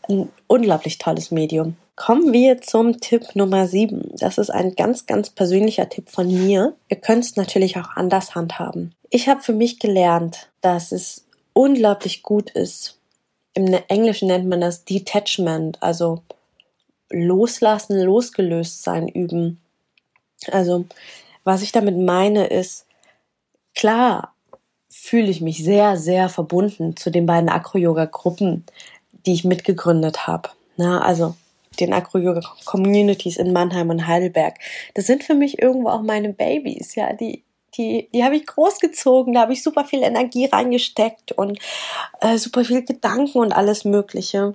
ein 0.08 0.30
unglaublich 0.46 0.98
tolles 0.98 1.30
Medium. 1.30 1.76
Kommen 1.96 2.32
wir 2.32 2.60
zum 2.60 3.00
Tipp 3.00 3.36
Nummer 3.36 3.68
7. 3.68 4.12
Das 4.18 4.38
ist 4.38 4.50
ein 4.50 4.74
ganz, 4.74 5.06
ganz 5.06 5.30
persönlicher 5.30 5.88
Tipp 5.88 6.10
von 6.10 6.26
mir. 6.26 6.74
Ihr 6.88 6.96
könnt 6.96 7.24
es 7.24 7.36
natürlich 7.36 7.76
auch 7.78 7.90
anders 7.94 8.34
handhaben. 8.34 8.94
Ich 9.10 9.28
habe 9.28 9.42
für 9.42 9.52
mich 9.52 9.78
gelernt, 9.78 10.50
dass 10.60 10.92
es 10.92 11.26
unglaublich 11.52 12.22
gut 12.22 12.50
ist. 12.50 12.98
Im 13.52 13.72
Englischen 13.88 14.28
nennt 14.28 14.48
man 14.48 14.60
das 14.60 14.84
Detachment, 14.84 15.80
also 15.82 16.22
loslassen, 17.10 18.00
losgelöst 18.00 18.82
sein 18.82 19.06
üben. 19.06 19.60
Also, 20.50 20.86
was 21.44 21.62
ich 21.62 21.70
damit 21.70 21.96
meine 21.96 22.46
ist, 22.46 22.86
klar, 23.74 24.33
fühle 25.04 25.28
ich 25.30 25.42
mich 25.42 25.62
sehr, 25.62 25.98
sehr 25.98 26.30
verbunden 26.30 26.96
zu 26.96 27.10
den 27.10 27.26
beiden 27.26 27.50
Acro-Yoga-Gruppen, 27.50 28.64
die 29.26 29.34
ich 29.34 29.44
mitgegründet 29.44 30.26
habe. 30.26 30.48
Na, 30.78 31.02
also 31.02 31.34
den 31.78 31.92
Acro-Yoga-Communities 31.92 33.36
in 33.36 33.52
Mannheim 33.52 33.90
und 33.90 34.06
Heidelberg. 34.06 34.54
Das 34.94 35.06
sind 35.06 35.22
für 35.22 35.34
mich 35.34 35.60
irgendwo 35.60 35.90
auch 35.90 36.00
meine 36.00 36.32
Babys, 36.32 36.94
ja, 36.94 37.12
die 37.12 37.44
die, 37.76 38.08
die 38.14 38.22
habe 38.22 38.36
ich 38.36 38.46
großgezogen, 38.46 39.34
da 39.34 39.40
habe 39.40 39.52
ich 39.52 39.64
super 39.64 39.84
viel 39.84 40.04
Energie 40.04 40.46
reingesteckt 40.46 41.32
und 41.32 41.58
äh, 42.20 42.38
super 42.38 42.64
viel 42.64 42.84
Gedanken 42.84 43.38
und 43.38 43.52
alles 43.52 43.84
Mögliche. 43.84 44.54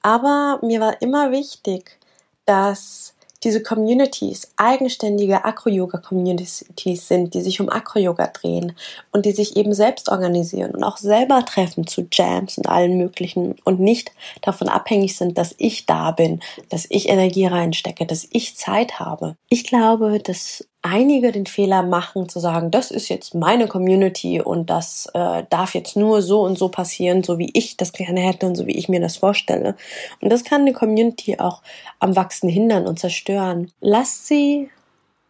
Aber 0.00 0.60
mir 0.62 0.80
war 0.80 1.02
immer 1.02 1.30
wichtig, 1.30 1.98
dass 2.46 3.14
diese 3.44 3.62
Communities 3.62 4.52
eigenständige 4.56 5.44
Acro-Yoga-Communities 5.44 6.64
sind, 7.06 7.34
die 7.34 7.42
sich 7.42 7.60
um 7.60 7.68
Acro-Yoga 7.68 8.28
drehen 8.28 8.72
und 9.12 9.26
die 9.26 9.32
sich 9.32 9.56
eben 9.56 9.74
selbst 9.74 10.08
organisieren 10.08 10.74
und 10.74 10.82
auch 10.82 10.96
selber 10.96 11.44
treffen 11.44 11.86
zu 11.86 12.06
Jams 12.10 12.58
und 12.58 12.68
allen 12.68 12.96
möglichen 12.96 13.56
und 13.64 13.80
nicht 13.80 14.12
davon 14.42 14.68
abhängig 14.68 15.16
sind, 15.16 15.38
dass 15.38 15.54
ich 15.58 15.86
da 15.86 16.10
bin, 16.10 16.40
dass 16.70 16.86
ich 16.88 17.08
Energie 17.08 17.46
reinstecke, 17.46 18.06
dass 18.06 18.26
ich 18.30 18.56
Zeit 18.56 18.98
habe. 18.98 19.36
Ich 19.48 19.64
glaube, 19.64 20.18
dass 20.20 20.66
einige 20.84 21.32
den 21.32 21.46
Fehler 21.46 21.82
machen 21.82 22.28
zu 22.28 22.38
sagen, 22.38 22.70
das 22.70 22.90
ist 22.90 23.08
jetzt 23.08 23.34
meine 23.34 23.66
Community 23.66 24.40
und 24.40 24.68
das 24.68 25.08
äh, 25.14 25.42
darf 25.48 25.74
jetzt 25.74 25.96
nur 25.96 26.20
so 26.20 26.42
und 26.42 26.58
so 26.58 26.68
passieren, 26.68 27.24
so 27.24 27.38
wie 27.38 27.50
ich 27.54 27.78
das 27.78 27.92
gerne 27.92 28.20
hätte 28.20 28.46
und 28.46 28.54
so 28.54 28.66
wie 28.66 28.76
ich 28.76 28.88
mir 28.88 29.00
das 29.00 29.16
vorstelle. 29.16 29.76
Und 30.20 30.30
das 30.30 30.44
kann 30.44 30.60
eine 30.60 30.74
Community 30.74 31.38
auch 31.38 31.62
am 32.00 32.14
Wachsen 32.16 32.50
hindern 32.50 32.86
und 32.86 32.98
zerstören. 32.98 33.72
Lasst 33.80 34.26
sie 34.26 34.68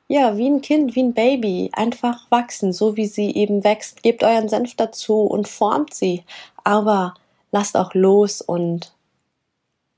ja, 0.09 0.37
wie 0.37 0.49
ein 0.49 0.61
Kind, 0.61 0.97
wie 0.97 1.03
ein 1.03 1.15
Baby, 1.15 1.71
einfach 1.73 2.31
wachsen, 2.31 2.73
so 2.73 2.97
wie 2.97 3.07
sie 3.07 3.35
eben 3.35 3.65
wächst. 3.65 4.03
Gebt 4.03 4.23
euren 4.23 4.49
Senf 4.49 4.75
dazu 4.75 5.23
und 5.23 5.49
formt 5.49 5.95
sie. 5.95 6.25
Aber 6.63 7.15
lasst 7.53 7.77
auch 7.77 7.95
los 7.95 8.43
und 8.43 8.94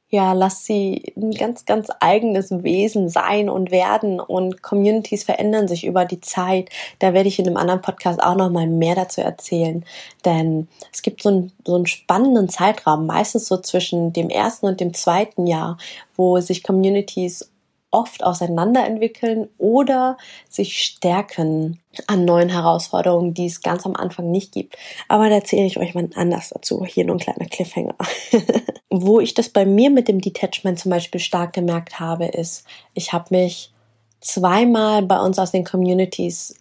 ja, 0.09 0.33
lass 0.35 0.65
sie 0.65 1.13
ein 1.17 1.33
ganz, 1.33 1.65
ganz 1.65 1.89
eigenes 1.99 2.51
Wesen 2.63 3.09
sein 3.09 3.51
und 3.51 3.73
werden 3.73 4.21
und 4.21 4.63
Communities 4.63 5.25
verändern 5.25 5.67
sich 5.67 5.85
über 5.85 6.05
die 6.05 6.21
Zeit. 6.21 6.71
Da 7.01 7.13
werde 7.13 7.29
ich 7.29 7.41
in 7.41 7.47
einem 7.47 7.57
anderen 7.57 7.83
Podcast 7.83 8.23
auch 8.23 8.37
noch 8.37 8.51
mal 8.51 8.69
mehr 8.69 8.95
dazu 8.95 9.21
erzählen, 9.21 9.85
denn 10.25 10.69
es 10.93 11.03
gibt 11.03 11.23
so 11.23 11.31
einen, 11.31 11.53
so 11.67 11.75
einen 11.75 11.87
spannenden 11.87 12.49
Zeitraum, 12.49 13.07
meistens 13.07 13.49
so 13.49 13.57
zwischen 13.57 14.13
dem 14.13 14.31
ersten 14.31 14.67
und 14.67 14.81
dem 14.81 14.95
zweiten 14.95 15.47
Jahr, 15.47 15.77
wo 16.17 16.39
sich 16.41 16.63
Communities 16.63 17.51
oft 17.97 18.23
auseinanderentwickeln 18.23 19.49
oder 19.57 20.19
sich 20.49 20.83
stärken 20.83 21.81
an 22.07 22.27
neuen 22.27 22.51
Herausforderungen, 22.51 23.33
die 23.33 23.47
es 23.47 23.63
ganz 23.63 23.87
am 23.87 23.97
Anfang 23.97 24.31
nicht 24.31 24.53
gibt. 24.53 24.77
Aber 25.09 25.31
da 25.31 25.37
erzähle 25.37 25.67
ich 25.67 25.79
euch 25.79 25.95
mal 25.95 26.09
anders 26.15 26.51
dazu. 26.51 26.85
Hier 26.85 27.07
nur 27.07 27.17
ein 27.17 27.21
kleiner 27.21 27.47
Cliffhanger. 27.47 27.97
Wo 28.91 29.19
ich 29.21 29.33
das 29.33 29.49
bei 29.49 29.65
mir 29.65 29.91
mit 29.91 30.09
dem 30.09 30.21
Detachment 30.21 30.79
zum 30.79 30.91
Beispiel 30.91 31.21
stark 31.21 31.55
gemerkt 31.55 31.99
habe, 31.99 32.27
ist, 32.27 32.67
ich 32.93 33.15
habe 33.15 33.35
mich 33.35 33.73
zweimal 34.21 35.03
bei 35.03 35.19
uns 35.19 35.39
aus 35.39 35.53
den 35.53 35.65
Communities 35.65 36.55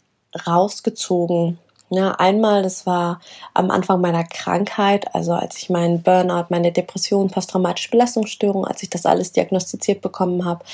rausgezogen 0.48 1.60
ja, 1.90 2.12
einmal, 2.14 2.64
das 2.64 2.88
war 2.88 3.20
am 3.54 3.70
Anfang 3.70 4.02
meiner 4.02 4.24
Krankheit, 4.24 5.14
also 5.14 5.34
als 5.34 5.58
ich 5.58 5.70
meinen 5.70 6.02
Burnout, 6.02 6.46
meine 6.50 6.72
Depression, 6.72 7.30
posttraumatische 7.30 7.92
Belastungsstörung, 7.92 8.66
als 8.66 8.82
ich 8.82 8.90
das 8.90 9.06
alles 9.06 9.34
diagnostiziert 9.34 10.02
bekommen 10.02 10.46
habe 10.46 10.66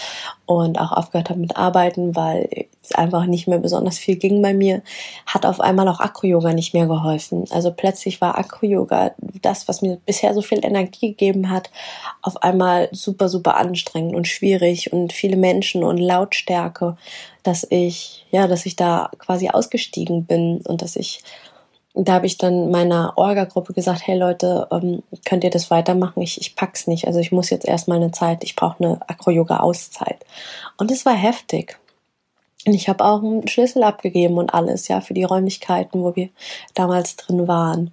und 0.45 0.79
auch 0.79 0.93
aufgehört 0.93 1.29
habe 1.29 1.41
mit 1.41 1.57
Arbeiten, 1.57 2.15
weil 2.15 2.67
es 2.81 2.93
einfach 2.93 3.25
nicht 3.25 3.45
mehr 3.45 3.59
besonders 3.59 3.97
viel 3.97 4.15
ging 4.15 4.41
bei 4.41 4.53
mir, 4.53 4.83
hat 5.25 5.45
auf 5.45 5.59
einmal 5.59 5.89
auch 5.89 5.99
Akro-Yoga 5.99 6.53
nicht 6.53 6.73
mehr 6.73 6.87
geholfen. 6.87 7.43
Also 7.51 7.71
plötzlich 7.71 8.21
war 8.21 8.37
Akro-Yoga 8.37 9.11
das, 9.41 9.67
was 9.67 9.81
mir 9.81 9.97
bisher 10.05 10.33
so 10.33 10.41
viel 10.41 10.63
Energie 10.63 11.09
gegeben 11.09 11.49
hat, 11.49 11.71
auf 12.21 12.41
einmal 12.41 12.87
super, 12.93 13.27
super 13.27 13.57
anstrengend 13.57 14.15
und 14.15 14.29
schwierig 14.29 14.93
und 14.93 15.11
viele 15.11 15.35
Menschen 15.35 15.83
und 15.83 15.97
Lautstärke 15.97 16.95
dass 17.43 17.65
ich, 17.69 18.25
ja, 18.31 18.47
dass 18.47 18.65
ich 18.65 18.75
da 18.75 19.09
quasi 19.17 19.49
ausgestiegen 19.49 20.25
bin 20.25 20.61
und 20.65 20.81
dass 20.81 20.95
ich, 20.95 21.23
da 21.93 22.13
habe 22.13 22.25
ich 22.25 22.37
dann 22.37 22.71
meiner 22.71 23.13
Orga-Gruppe 23.17 23.73
gesagt, 23.73 24.05
hey 24.05 24.17
Leute, 24.17 24.67
ähm, 24.71 25.03
könnt 25.25 25.43
ihr 25.43 25.49
das 25.49 25.71
weitermachen? 25.71 26.21
Ich, 26.21 26.39
ich 26.39 26.55
pack's 26.55 26.87
nicht. 26.87 27.07
Also 27.07 27.19
ich 27.19 27.31
muss 27.31 27.49
jetzt 27.49 27.67
erstmal 27.67 27.97
eine 27.97 28.11
Zeit, 28.11 28.43
ich 28.43 28.55
brauche 28.55 28.83
eine 28.83 28.99
Acro-Yoga-Auszeit. 29.07 30.25
Und 30.77 30.91
es 30.91 31.05
war 31.05 31.15
heftig. 31.15 31.77
Und 32.65 32.73
ich 32.73 32.87
habe 32.87 33.03
auch 33.03 33.23
einen 33.23 33.47
Schlüssel 33.47 33.83
abgegeben 33.83 34.37
und 34.37 34.53
alles, 34.53 34.87
ja, 34.87 35.01
für 35.01 35.15
die 35.15 35.23
Räumlichkeiten, 35.23 36.01
wo 36.03 36.15
wir 36.15 36.29
damals 36.75 37.15
drin 37.15 37.47
waren. 37.47 37.91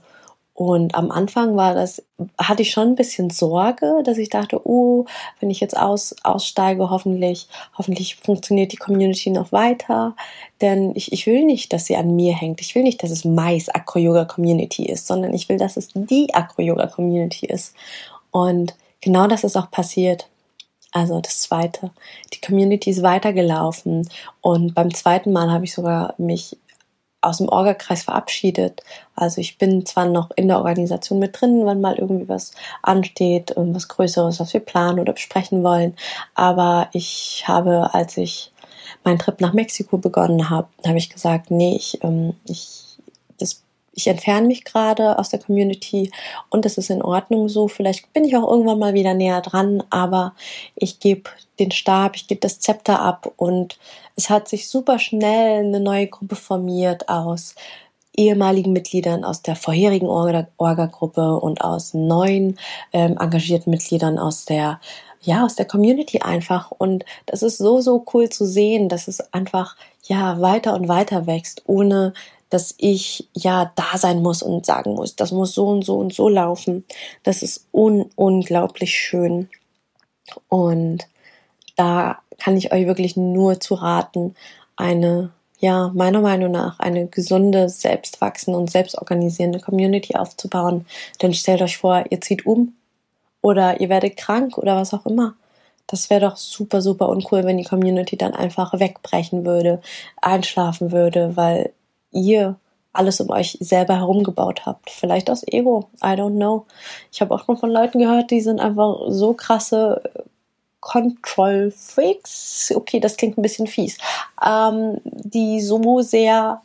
Und 0.58 0.96
am 0.96 1.12
Anfang 1.12 1.54
war 1.54 1.72
das, 1.72 2.02
hatte 2.36 2.62
ich 2.62 2.72
schon 2.72 2.88
ein 2.88 2.94
bisschen 2.96 3.30
Sorge, 3.30 4.02
dass 4.02 4.18
ich 4.18 4.28
dachte, 4.28 4.60
oh, 4.66 5.04
wenn 5.38 5.50
ich 5.50 5.60
jetzt 5.60 5.76
aus, 5.76 6.16
aussteige, 6.24 6.90
hoffentlich, 6.90 7.46
hoffentlich 7.78 8.16
funktioniert 8.16 8.72
die 8.72 8.76
Community 8.76 9.30
noch 9.30 9.52
weiter. 9.52 10.16
Denn 10.60 10.96
ich, 10.96 11.12
ich 11.12 11.28
will 11.28 11.44
nicht, 11.44 11.72
dass 11.72 11.84
sie 11.84 11.94
an 11.94 12.16
mir 12.16 12.34
hängt. 12.34 12.60
Ich 12.60 12.74
will 12.74 12.82
nicht, 12.82 13.04
dass 13.04 13.12
es 13.12 13.24
Mais 13.24 13.68
Acro-Yoga 13.68 14.24
Community 14.24 14.86
ist, 14.86 15.06
sondern 15.06 15.32
ich 15.32 15.48
will, 15.48 15.58
dass 15.58 15.76
es 15.76 15.90
die 15.94 16.34
Acro-Yoga 16.34 16.88
Community 16.88 17.46
ist. 17.46 17.76
Und 18.32 18.74
genau 19.00 19.28
das 19.28 19.44
ist 19.44 19.56
auch 19.56 19.70
passiert. 19.70 20.28
Also 20.90 21.20
das 21.20 21.38
zweite. 21.38 21.92
Die 22.34 22.40
Community 22.40 22.90
ist 22.90 23.04
weitergelaufen. 23.04 24.08
Und 24.40 24.74
beim 24.74 24.92
zweiten 24.92 25.30
Mal 25.30 25.52
habe 25.52 25.66
ich 25.66 25.72
sogar 25.72 26.14
mich 26.18 26.56
aus 27.20 27.38
dem 27.38 27.48
Orgakreis 27.48 28.04
verabschiedet. 28.04 28.82
Also 29.14 29.40
ich 29.40 29.58
bin 29.58 29.84
zwar 29.86 30.06
noch 30.06 30.30
in 30.36 30.48
der 30.48 30.58
Organisation 30.58 31.18
mit 31.18 31.40
drin, 31.40 31.66
wenn 31.66 31.80
mal 31.80 31.96
irgendwie 31.96 32.28
was 32.28 32.52
ansteht, 32.82 33.50
irgendwas 33.50 33.88
Größeres, 33.88 34.40
was 34.40 34.52
wir 34.52 34.60
planen 34.60 35.00
oder 35.00 35.12
besprechen 35.12 35.62
wollen, 35.62 35.96
aber 36.34 36.88
ich 36.92 37.44
habe, 37.46 37.92
als 37.92 38.16
ich 38.16 38.52
meinen 39.04 39.18
Trip 39.18 39.40
nach 39.40 39.52
Mexiko 39.52 39.98
begonnen 39.98 40.50
habe, 40.50 40.68
habe 40.86 40.98
ich 40.98 41.10
gesagt, 41.10 41.50
nee, 41.50 41.76
ich, 41.76 42.02
ähm, 42.02 42.34
ich 42.44 42.87
ich 43.98 44.06
entferne 44.06 44.46
mich 44.46 44.64
gerade 44.64 45.18
aus 45.18 45.28
der 45.28 45.40
Community 45.40 46.12
und 46.50 46.64
es 46.64 46.78
ist 46.78 46.88
in 46.88 47.02
Ordnung 47.02 47.48
so. 47.48 47.66
Vielleicht 47.66 48.12
bin 48.12 48.24
ich 48.24 48.36
auch 48.36 48.48
irgendwann 48.48 48.78
mal 48.78 48.94
wieder 48.94 49.12
näher 49.12 49.40
dran, 49.40 49.82
aber 49.90 50.34
ich 50.76 51.00
gebe 51.00 51.30
den 51.58 51.72
Stab, 51.72 52.14
ich 52.14 52.28
gebe 52.28 52.40
das 52.40 52.60
Zepter 52.60 53.00
ab 53.00 53.32
und 53.36 53.76
es 54.14 54.30
hat 54.30 54.46
sich 54.46 54.68
super 54.68 55.00
schnell 55.00 55.64
eine 55.64 55.80
neue 55.80 56.06
Gruppe 56.06 56.36
formiert 56.36 57.08
aus 57.08 57.56
ehemaligen 58.16 58.72
Mitgliedern 58.72 59.24
aus 59.24 59.42
der 59.42 59.56
vorherigen 59.56 60.06
Orga-Gruppe 60.06 61.36
und 61.36 61.60
aus 61.60 61.92
neuen 61.92 62.56
ähm, 62.92 63.16
engagierten 63.18 63.70
Mitgliedern 63.70 64.18
aus 64.18 64.44
der 64.44 64.80
ja, 65.20 65.44
aus 65.44 65.56
der 65.56 65.66
Community 65.66 66.20
einfach. 66.20 66.70
Und 66.70 67.04
das 67.26 67.42
ist 67.42 67.58
so, 67.58 67.80
so 67.80 68.04
cool 68.14 68.28
zu 68.28 68.46
sehen, 68.46 68.88
dass 68.88 69.08
es 69.08 69.32
einfach, 69.32 69.76
ja, 70.04 70.40
weiter 70.40 70.74
und 70.74 70.86
weiter 70.86 71.26
wächst, 71.26 71.62
ohne 71.66 72.12
dass 72.50 72.74
ich 72.78 73.28
ja 73.34 73.72
da 73.76 73.98
sein 73.98 74.22
muss 74.22 74.42
und 74.42 74.64
sagen 74.64 74.94
muss, 74.94 75.16
das 75.16 75.32
muss 75.32 75.54
so 75.54 75.68
und 75.68 75.84
so 75.84 75.96
und 75.96 76.14
so 76.14 76.28
laufen. 76.28 76.84
Das 77.22 77.42
ist 77.42 77.66
un 77.72 78.10
unglaublich 78.16 78.94
schön. 78.94 79.48
Und 80.48 81.06
da 81.76 82.18
kann 82.38 82.56
ich 82.56 82.72
euch 82.72 82.86
wirklich 82.86 83.16
nur 83.16 83.60
zu 83.60 83.74
raten, 83.74 84.34
eine, 84.76 85.30
ja, 85.58 85.90
meiner 85.94 86.20
Meinung 86.20 86.52
nach, 86.52 86.78
eine 86.78 87.06
gesunde, 87.06 87.68
selbstwachsende 87.68 88.58
und 88.58 88.70
selbstorganisierende 88.70 89.60
Community 89.60 90.14
aufzubauen. 90.14 90.86
Denn 91.20 91.34
stellt 91.34 91.62
euch 91.62 91.78
vor, 91.78 92.04
ihr 92.10 92.20
zieht 92.20 92.46
um 92.46 92.74
oder 93.42 93.80
ihr 93.80 93.88
werdet 93.88 94.16
krank 94.16 94.56
oder 94.58 94.76
was 94.76 94.94
auch 94.94 95.06
immer. 95.06 95.34
Das 95.86 96.10
wäre 96.10 96.20
doch 96.20 96.36
super, 96.36 96.82
super 96.82 97.08
uncool, 97.08 97.44
wenn 97.44 97.56
die 97.56 97.64
Community 97.64 98.16
dann 98.16 98.34
einfach 98.34 98.78
wegbrechen 98.78 99.46
würde, 99.46 99.80
einschlafen 100.20 100.92
würde, 100.92 101.36
weil 101.36 101.72
ihr 102.10 102.56
alles 102.92 103.20
um 103.20 103.30
euch 103.30 103.56
selber 103.60 103.96
herumgebaut 103.96 104.66
habt. 104.66 104.90
Vielleicht 104.90 105.30
aus 105.30 105.44
Ego. 105.46 105.88
I 106.02 106.14
don't 106.14 106.36
know. 106.36 106.66
Ich 107.12 107.20
habe 107.20 107.34
auch 107.34 107.44
schon 107.44 107.56
von 107.56 107.70
Leuten 107.70 107.98
gehört, 107.98 108.30
die 108.30 108.40
sind 108.40 108.60
einfach 108.60 108.98
so 109.08 109.34
krasse 109.34 110.02
Control 110.80 111.70
Freaks. 111.70 112.72
Okay, 112.74 113.00
das 113.00 113.16
klingt 113.16 113.38
ein 113.38 113.42
bisschen 113.42 113.66
fies. 113.66 113.98
Ähm, 114.44 115.00
die 115.04 115.60
so 115.60 116.00
sehr, 116.02 116.62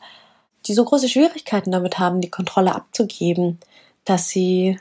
die 0.65 0.73
so 0.73 0.85
große 0.85 1.09
Schwierigkeiten 1.09 1.71
damit 1.71 1.99
haben, 1.99 2.21
die 2.21 2.31
Kontrolle 2.31 2.73
abzugeben, 2.73 3.59
dass 4.05 4.29
sie 4.29 4.79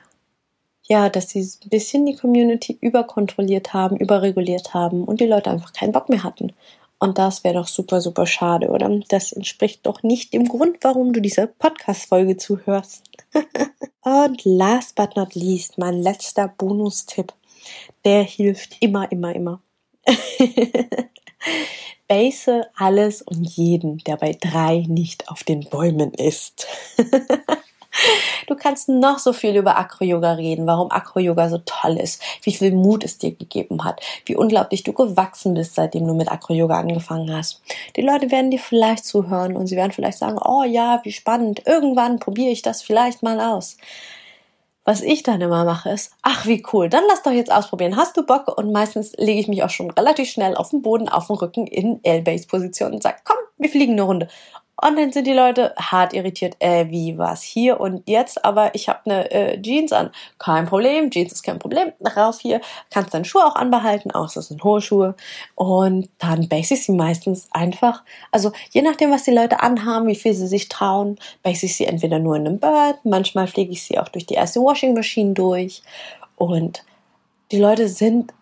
ja, 0.85 1.09
dass 1.09 1.31
sie 1.31 1.41
ein 1.41 1.71
bisschen 1.71 2.07
die 2.07 2.17
Community 2.17 2.77
überkontrolliert 2.81 3.73
haben, 3.73 3.97
überreguliert 3.97 4.75
haben 4.75 5.05
und 5.05 5.21
die 5.21 5.27
Leute 5.27 5.51
einfach 5.51 5.73
keinen 5.73 5.93
Bock 5.93 6.09
mehr 6.09 6.25
hatten. 6.25 6.53
Und 7.03 7.19
das 7.19 7.43
wäre 7.43 7.55
doch 7.55 7.67
super, 7.67 8.01
super 8.01 8.27
schade, 8.27 8.69
oder? 8.69 8.89
Das 9.09 9.33
entspricht 9.33 9.85
doch 9.87 10.05
nicht 10.05 10.33
dem 10.33 10.47
Grund, 10.47 10.77
warum 10.83 11.13
du 11.13 11.21
diese 11.21 11.49
Podcast-Folge 11.49 12.37
zuhörst. 12.37 13.03
und 14.03 14.45
last 14.45 14.95
but 14.95 15.17
not 15.17 15.35
least, 15.35 15.79
mein 15.79 16.01
letzter 16.01 16.47
Bonustipp. 16.47 17.33
Der 18.05 18.23
hilft 18.23 18.77
immer, 18.79 19.11
immer, 19.11 19.35
immer. 19.35 19.61
Base 22.07 22.69
alles 22.77 23.21
und 23.23 23.49
jeden, 23.49 23.99
der 23.99 24.17
bei 24.17 24.37
drei 24.41 24.85
nicht 24.87 25.29
auf 25.29 25.43
den 25.43 25.69
Bäumen 25.69 26.15
ist. 26.15 26.69
Du 28.47 28.57
kannst 28.57 28.89
noch 28.89 29.19
so 29.19 29.33
viel 29.33 29.57
über 29.57 29.77
Acro-Yoga 29.77 30.33
reden, 30.33 30.67
warum 30.67 30.91
Acro-Yoga 30.91 31.49
so 31.49 31.59
toll 31.65 31.99
ist, 31.99 32.23
wie 32.43 32.53
viel 32.53 32.73
Mut 32.73 33.05
es 33.05 33.19
dir 33.19 33.35
gegeben 33.35 33.85
hat, 33.85 34.01
wie 34.27 34.37
unglaublich 34.37 34.83
du 34.83 34.93
gewachsen 34.93 35.55
bist, 35.55 35.75
seitdem 35.75 36.07
du 36.07 36.15
mit 36.15 36.31
Acro-Yoga 36.31 36.79
angefangen 36.79 37.35
hast. 37.35 37.63
Die 37.97 38.03
Leute 38.03 38.31
werden 38.31 38.51
dir 38.51 38.59
vielleicht 38.59 39.05
zuhören 39.05 39.57
und 39.57 39.67
sie 39.67 39.77
werden 39.77 39.93
vielleicht 39.93 40.19
sagen, 40.19 40.39
oh 40.45 40.65
ja, 40.65 41.01
wie 41.05 41.13
spannend, 41.13 41.67
irgendwann 41.67 42.19
probiere 42.19 42.51
ich 42.51 42.63
das 42.63 42.83
vielleicht 42.83 43.23
mal 43.23 43.41
aus. 43.41 43.77
Was 44.85 45.01
ich 45.01 45.23
dann 45.23 45.41
immer 45.41 45.65
mache 45.65 45.91
ist, 45.91 46.13
ach 46.23 46.45
wie 46.47 46.61
cool, 46.73 46.89
dann 46.89 47.05
lass 47.09 47.23
doch 47.23 47.31
jetzt 47.31 47.53
ausprobieren. 47.53 47.97
Hast 47.97 48.17
du 48.17 48.27
Bock? 48.27 48.49
Und 48.59 48.73
meistens 48.73 49.13
lege 49.17 49.39
ich 49.39 49.47
mich 49.47 49.63
auch 49.63 49.71
schon 49.71 49.91
relativ 49.93 50.29
schnell 50.29 50.57
auf 50.57 50.71
den 50.71 50.83
Boden, 50.83 51.09
auf 51.09 51.29
den 51.29 51.37
Rücken 51.37 51.69
in 51.69 52.01
L-Base-Position 52.03 52.93
und 52.93 53.03
sage, 53.03 53.19
komm, 53.23 53.37
wir 53.59 53.71
fliegen 53.71 53.93
eine 53.93 54.03
Runde. 54.03 54.29
Und 54.81 54.99
dann 54.99 55.13
sind 55.13 55.27
die 55.27 55.33
Leute 55.33 55.75
hart 55.77 56.13
irritiert, 56.13 56.57
äh, 56.59 56.89
wie 56.89 57.19
was 57.19 57.43
hier 57.43 57.79
und 57.79 58.09
jetzt, 58.09 58.45
aber 58.45 58.75
ich 58.75 58.89
habe 58.89 59.01
eine 59.05 59.31
äh, 59.31 59.61
Jeans 59.61 59.93
an. 59.93 60.11
Kein 60.39 60.67
Problem, 60.67 61.11
Jeans 61.11 61.33
ist 61.33 61.43
kein 61.43 61.59
Problem. 61.59 61.93
Rauf 62.17 62.41
hier, 62.41 62.61
kannst 62.91 63.15
deine 63.15 63.25
Schuhe 63.25 63.45
auch 63.45 63.55
anbehalten, 63.55 64.11
außer 64.11 64.41
es 64.41 64.49
sind 64.49 64.65
hohe 64.65 64.81
Schuhe. 64.81 65.15
Und 65.55 66.09
dann 66.19 66.49
base 66.49 66.75
ich 66.75 66.85
sie 66.85 66.93
meistens 66.93 67.49
einfach, 67.53 68.03
also 68.31 68.51
je 68.71 68.83
nachdem, 68.83 69.11
was 69.11 69.25
die 69.25 69.31
Leute 69.31 69.61
anhaben, 69.61 70.07
wie 70.09 70.17
viel 70.17 70.35
sie 70.35 70.49
sich 70.49 70.69
trauen, 70.69 71.19
base 71.43 71.67
ich 71.67 71.77
sie 71.77 71.85
entweder 71.85 72.19
nur 72.19 72.37
in 72.37 72.47
einem 72.47 72.59
Bird, 72.59 72.97
manchmal 73.05 73.47
fliege 73.47 73.73
ich 73.73 73.85
sie 73.85 73.99
auch 73.99 74.09
durch 74.09 74.27
die 74.27 74.35
erste 74.35 74.61
Washing 74.61 74.95
Machine 74.95 75.35
durch. 75.35 75.83
Und 76.37 76.83
die 77.53 77.59
Leute 77.59 77.89
sind 77.89 78.33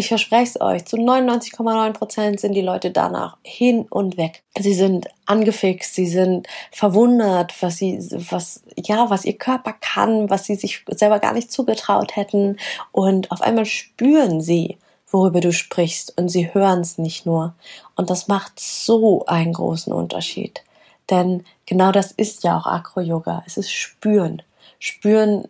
ich 0.00 0.08
verspreche 0.08 0.52
es 0.54 0.60
euch, 0.60 0.86
zu 0.86 0.96
99,9 0.96 1.92
Prozent 1.92 2.40
sind 2.40 2.54
die 2.54 2.62
Leute 2.62 2.90
danach 2.90 3.36
hin 3.42 3.86
und 3.90 4.16
weg. 4.16 4.42
Sie 4.58 4.72
sind 4.72 5.08
angefixt, 5.26 5.94
sie 5.94 6.06
sind 6.06 6.48
verwundert, 6.72 7.54
was 7.62 7.76
sie, 7.76 7.98
was, 8.30 8.62
ja, 8.76 9.10
was 9.10 9.26
ihr 9.26 9.36
Körper 9.36 9.74
kann, 9.80 10.30
was 10.30 10.44
sie 10.44 10.54
sich 10.54 10.84
selber 10.88 11.18
gar 11.18 11.34
nicht 11.34 11.52
zugetraut 11.52 12.16
hätten. 12.16 12.56
Und 12.92 13.30
auf 13.30 13.42
einmal 13.42 13.66
spüren 13.66 14.40
sie, 14.40 14.78
worüber 15.10 15.40
du 15.40 15.52
sprichst 15.52 16.16
und 16.16 16.30
sie 16.30 16.52
hören 16.54 16.80
es 16.80 16.96
nicht 16.96 17.26
nur. 17.26 17.54
Und 17.94 18.08
das 18.08 18.26
macht 18.26 18.58
so 18.58 19.26
einen 19.26 19.52
großen 19.52 19.92
Unterschied. 19.92 20.62
Denn 21.10 21.44
genau 21.66 21.92
das 21.92 22.10
ist 22.10 22.42
ja 22.42 22.56
auch 22.56 22.66
Acro-Yoga. 22.66 23.42
Es 23.46 23.58
ist 23.58 23.70
spüren. 23.70 24.42
Spüren, 24.78 25.46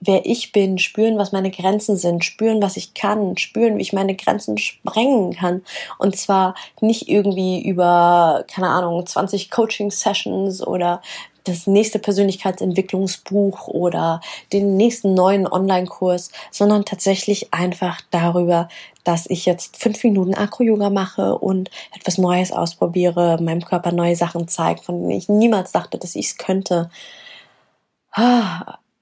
wer 0.00 0.26
ich 0.26 0.52
bin, 0.52 0.78
spüren, 0.78 1.18
was 1.18 1.32
meine 1.32 1.50
Grenzen 1.50 1.96
sind, 1.96 2.24
spüren, 2.24 2.62
was 2.62 2.76
ich 2.76 2.94
kann, 2.94 3.36
spüren, 3.36 3.78
wie 3.78 3.82
ich 3.82 3.92
meine 3.92 4.14
Grenzen 4.14 4.58
sprengen 4.58 5.34
kann. 5.34 5.62
Und 5.98 6.16
zwar 6.16 6.54
nicht 6.80 7.08
irgendwie 7.08 7.66
über, 7.66 8.44
keine 8.48 8.68
Ahnung, 8.68 9.06
20 9.06 9.50
Coaching-Sessions 9.50 10.66
oder 10.66 11.00
das 11.44 11.66
nächste 11.66 11.98
Persönlichkeitsentwicklungsbuch 11.98 13.68
oder 13.68 14.20
den 14.52 14.76
nächsten 14.76 15.14
neuen 15.14 15.46
Online-Kurs, 15.46 16.30
sondern 16.50 16.86
tatsächlich 16.86 17.52
einfach 17.52 18.00
darüber, 18.10 18.68
dass 19.04 19.28
ich 19.28 19.44
jetzt 19.44 19.76
fünf 19.76 20.02
Minuten 20.02 20.34
Akro-Yoga 20.34 20.88
mache 20.88 21.36
und 21.38 21.70
etwas 21.94 22.16
Neues 22.16 22.50
ausprobiere, 22.50 23.38
meinem 23.42 23.62
Körper 23.62 23.92
neue 23.92 24.16
Sachen 24.16 24.48
zeige, 24.48 24.82
von 24.82 25.00
denen 25.00 25.10
ich 25.10 25.28
niemals 25.28 25.72
dachte, 25.72 25.98
dass 25.98 26.16
ich 26.16 26.26
es 26.26 26.38
könnte. 26.38 26.90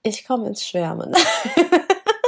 Ich 0.02 0.24
komme 0.24 0.48
ins 0.48 0.66
Schwärmen. 0.66 1.14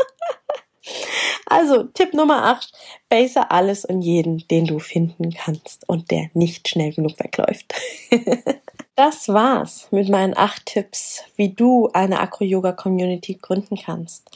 also, 1.47 1.85
Tipp 1.85 2.15
Nummer 2.15 2.45
8. 2.45 2.73
Base 3.09 3.51
alles 3.51 3.85
und 3.85 4.03
jeden, 4.03 4.47
den 4.49 4.67
du 4.67 4.79
finden 4.79 5.33
kannst 5.33 5.89
und 5.89 6.11
der 6.11 6.31
nicht 6.35 6.69
schnell 6.69 6.93
genug 6.93 7.19
wegläuft. 7.19 7.75
das 8.97 9.29
war's 9.29 9.89
mit 9.91 10.09
meinen 10.09 10.37
acht 10.37 10.67
Tipps, 10.67 11.25
wie 11.35 11.49
du 11.49 11.89
eine 11.93 12.21
Acro-Yoga-Community 12.21 13.35
gründen 13.43 13.77
kannst. 13.77 14.31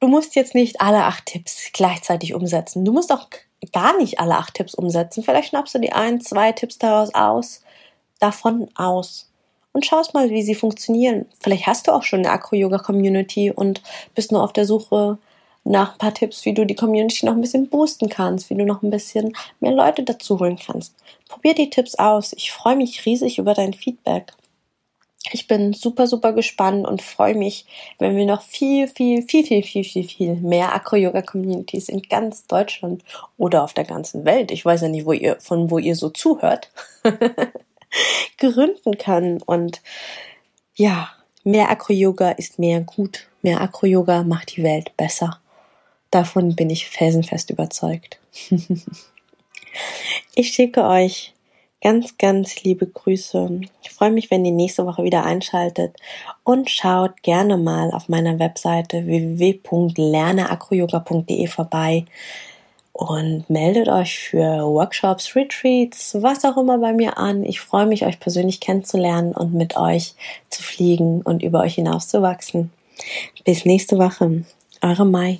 Du 0.00 0.08
musst 0.08 0.34
jetzt 0.34 0.54
nicht 0.54 0.80
alle 0.80 1.04
acht 1.04 1.26
Tipps 1.26 1.70
gleichzeitig 1.72 2.34
umsetzen. 2.34 2.84
Du 2.84 2.92
musst 2.92 3.12
auch 3.12 3.28
gar 3.72 3.96
nicht 3.98 4.18
alle 4.18 4.36
acht 4.36 4.54
Tipps 4.54 4.74
umsetzen. 4.74 5.22
Vielleicht 5.22 5.50
schnappst 5.50 5.74
du 5.74 5.78
die 5.78 5.92
ein, 5.92 6.20
zwei 6.20 6.52
Tipps 6.52 6.78
daraus 6.78 7.14
aus, 7.14 7.62
davon 8.18 8.68
aus 8.74 9.31
und 9.72 9.86
schaust 9.86 10.14
mal, 10.14 10.30
wie 10.30 10.42
sie 10.42 10.54
funktionieren. 10.54 11.26
Vielleicht 11.40 11.66
hast 11.66 11.86
du 11.86 11.92
auch 11.92 12.02
schon 12.02 12.20
eine 12.20 12.30
Acro-Yoga-Community 12.30 13.50
und 13.50 13.82
bist 14.14 14.32
nur 14.32 14.42
auf 14.42 14.52
der 14.52 14.66
Suche 14.66 15.18
nach 15.64 15.92
ein 15.92 15.98
paar 15.98 16.14
Tipps, 16.14 16.44
wie 16.44 16.54
du 16.54 16.66
die 16.66 16.74
Community 16.74 17.24
noch 17.24 17.34
ein 17.34 17.40
bisschen 17.40 17.68
boosten 17.68 18.08
kannst, 18.08 18.50
wie 18.50 18.56
du 18.56 18.64
noch 18.64 18.82
ein 18.82 18.90
bisschen 18.90 19.34
mehr 19.60 19.72
Leute 19.72 20.02
dazu 20.02 20.38
holen 20.40 20.58
kannst. 20.58 20.94
Probier 21.28 21.54
die 21.54 21.70
Tipps 21.70 21.94
aus. 21.94 22.32
Ich 22.32 22.52
freue 22.52 22.76
mich 22.76 23.06
riesig 23.06 23.38
über 23.38 23.54
dein 23.54 23.72
Feedback. 23.72 24.32
Ich 25.30 25.46
bin 25.46 25.72
super, 25.72 26.08
super 26.08 26.32
gespannt 26.32 26.84
und 26.84 27.00
freue 27.00 27.36
mich, 27.36 27.64
wenn 28.00 28.16
wir 28.16 28.26
noch 28.26 28.42
viel, 28.42 28.88
viel, 28.88 29.22
viel, 29.22 29.44
viel, 29.44 29.62
viel, 29.62 29.84
viel, 29.84 30.04
viel 30.04 30.34
mehr 30.34 30.74
Acro-Yoga-Communities 30.74 31.88
in 31.88 32.02
ganz 32.02 32.48
Deutschland 32.48 33.04
oder 33.38 33.62
auf 33.62 33.72
der 33.72 33.84
ganzen 33.84 34.24
Welt. 34.24 34.50
Ich 34.50 34.64
weiß 34.64 34.82
ja 34.82 34.88
nicht, 34.88 35.06
wo 35.06 35.12
ihr, 35.12 35.40
von 35.40 35.70
wo 35.70 35.78
ihr 35.78 35.94
so 35.94 36.10
zuhört. 36.10 36.70
gründen 38.38 38.98
kann. 38.98 39.40
Und 39.42 39.82
ja, 40.74 41.10
mehr 41.44 41.70
Acro-Yoga 41.70 42.32
ist 42.32 42.58
mehr 42.58 42.80
gut. 42.80 43.28
Mehr 43.42 43.60
Acro-Yoga 43.60 44.22
macht 44.22 44.56
die 44.56 44.62
Welt 44.62 44.96
besser. 44.96 45.40
Davon 46.10 46.54
bin 46.54 46.70
ich 46.70 46.88
felsenfest 46.88 47.50
überzeugt. 47.50 48.18
ich 50.34 50.48
schicke 50.48 50.84
euch 50.84 51.34
ganz, 51.82 52.16
ganz 52.16 52.62
liebe 52.62 52.86
Grüße. 52.86 53.60
Ich 53.82 53.90
freue 53.90 54.12
mich, 54.12 54.30
wenn 54.30 54.44
ihr 54.44 54.52
nächste 54.52 54.86
Woche 54.86 55.02
wieder 55.04 55.24
einschaltet 55.24 55.96
und 56.44 56.70
schaut 56.70 57.22
gerne 57.22 57.56
mal 57.58 57.90
auf 57.90 58.08
meiner 58.08 58.38
Webseite 58.38 59.04
www.lerneacroyoga.de 59.06 61.46
vorbei 61.48 62.04
und 62.92 63.48
meldet 63.48 63.88
euch 63.88 64.18
für 64.18 64.64
Workshops, 64.66 65.34
Retreats, 65.34 66.16
was 66.20 66.44
auch 66.44 66.56
immer 66.56 66.78
bei 66.78 66.92
mir 66.92 67.18
an. 67.18 67.44
Ich 67.44 67.60
freue 67.60 67.86
mich, 67.86 68.04
euch 68.04 68.20
persönlich 68.20 68.60
kennenzulernen 68.60 69.32
und 69.32 69.54
mit 69.54 69.76
euch 69.76 70.14
zu 70.50 70.62
fliegen 70.62 71.22
und 71.22 71.42
über 71.42 71.60
euch 71.60 71.74
hinaus 71.74 72.08
zu 72.08 72.22
wachsen. 72.22 72.70
Bis 73.44 73.64
nächste 73.64 73.98
Woche. 73.98 74.44
Eure 74.82 75.06
Mai. 75.06 75.38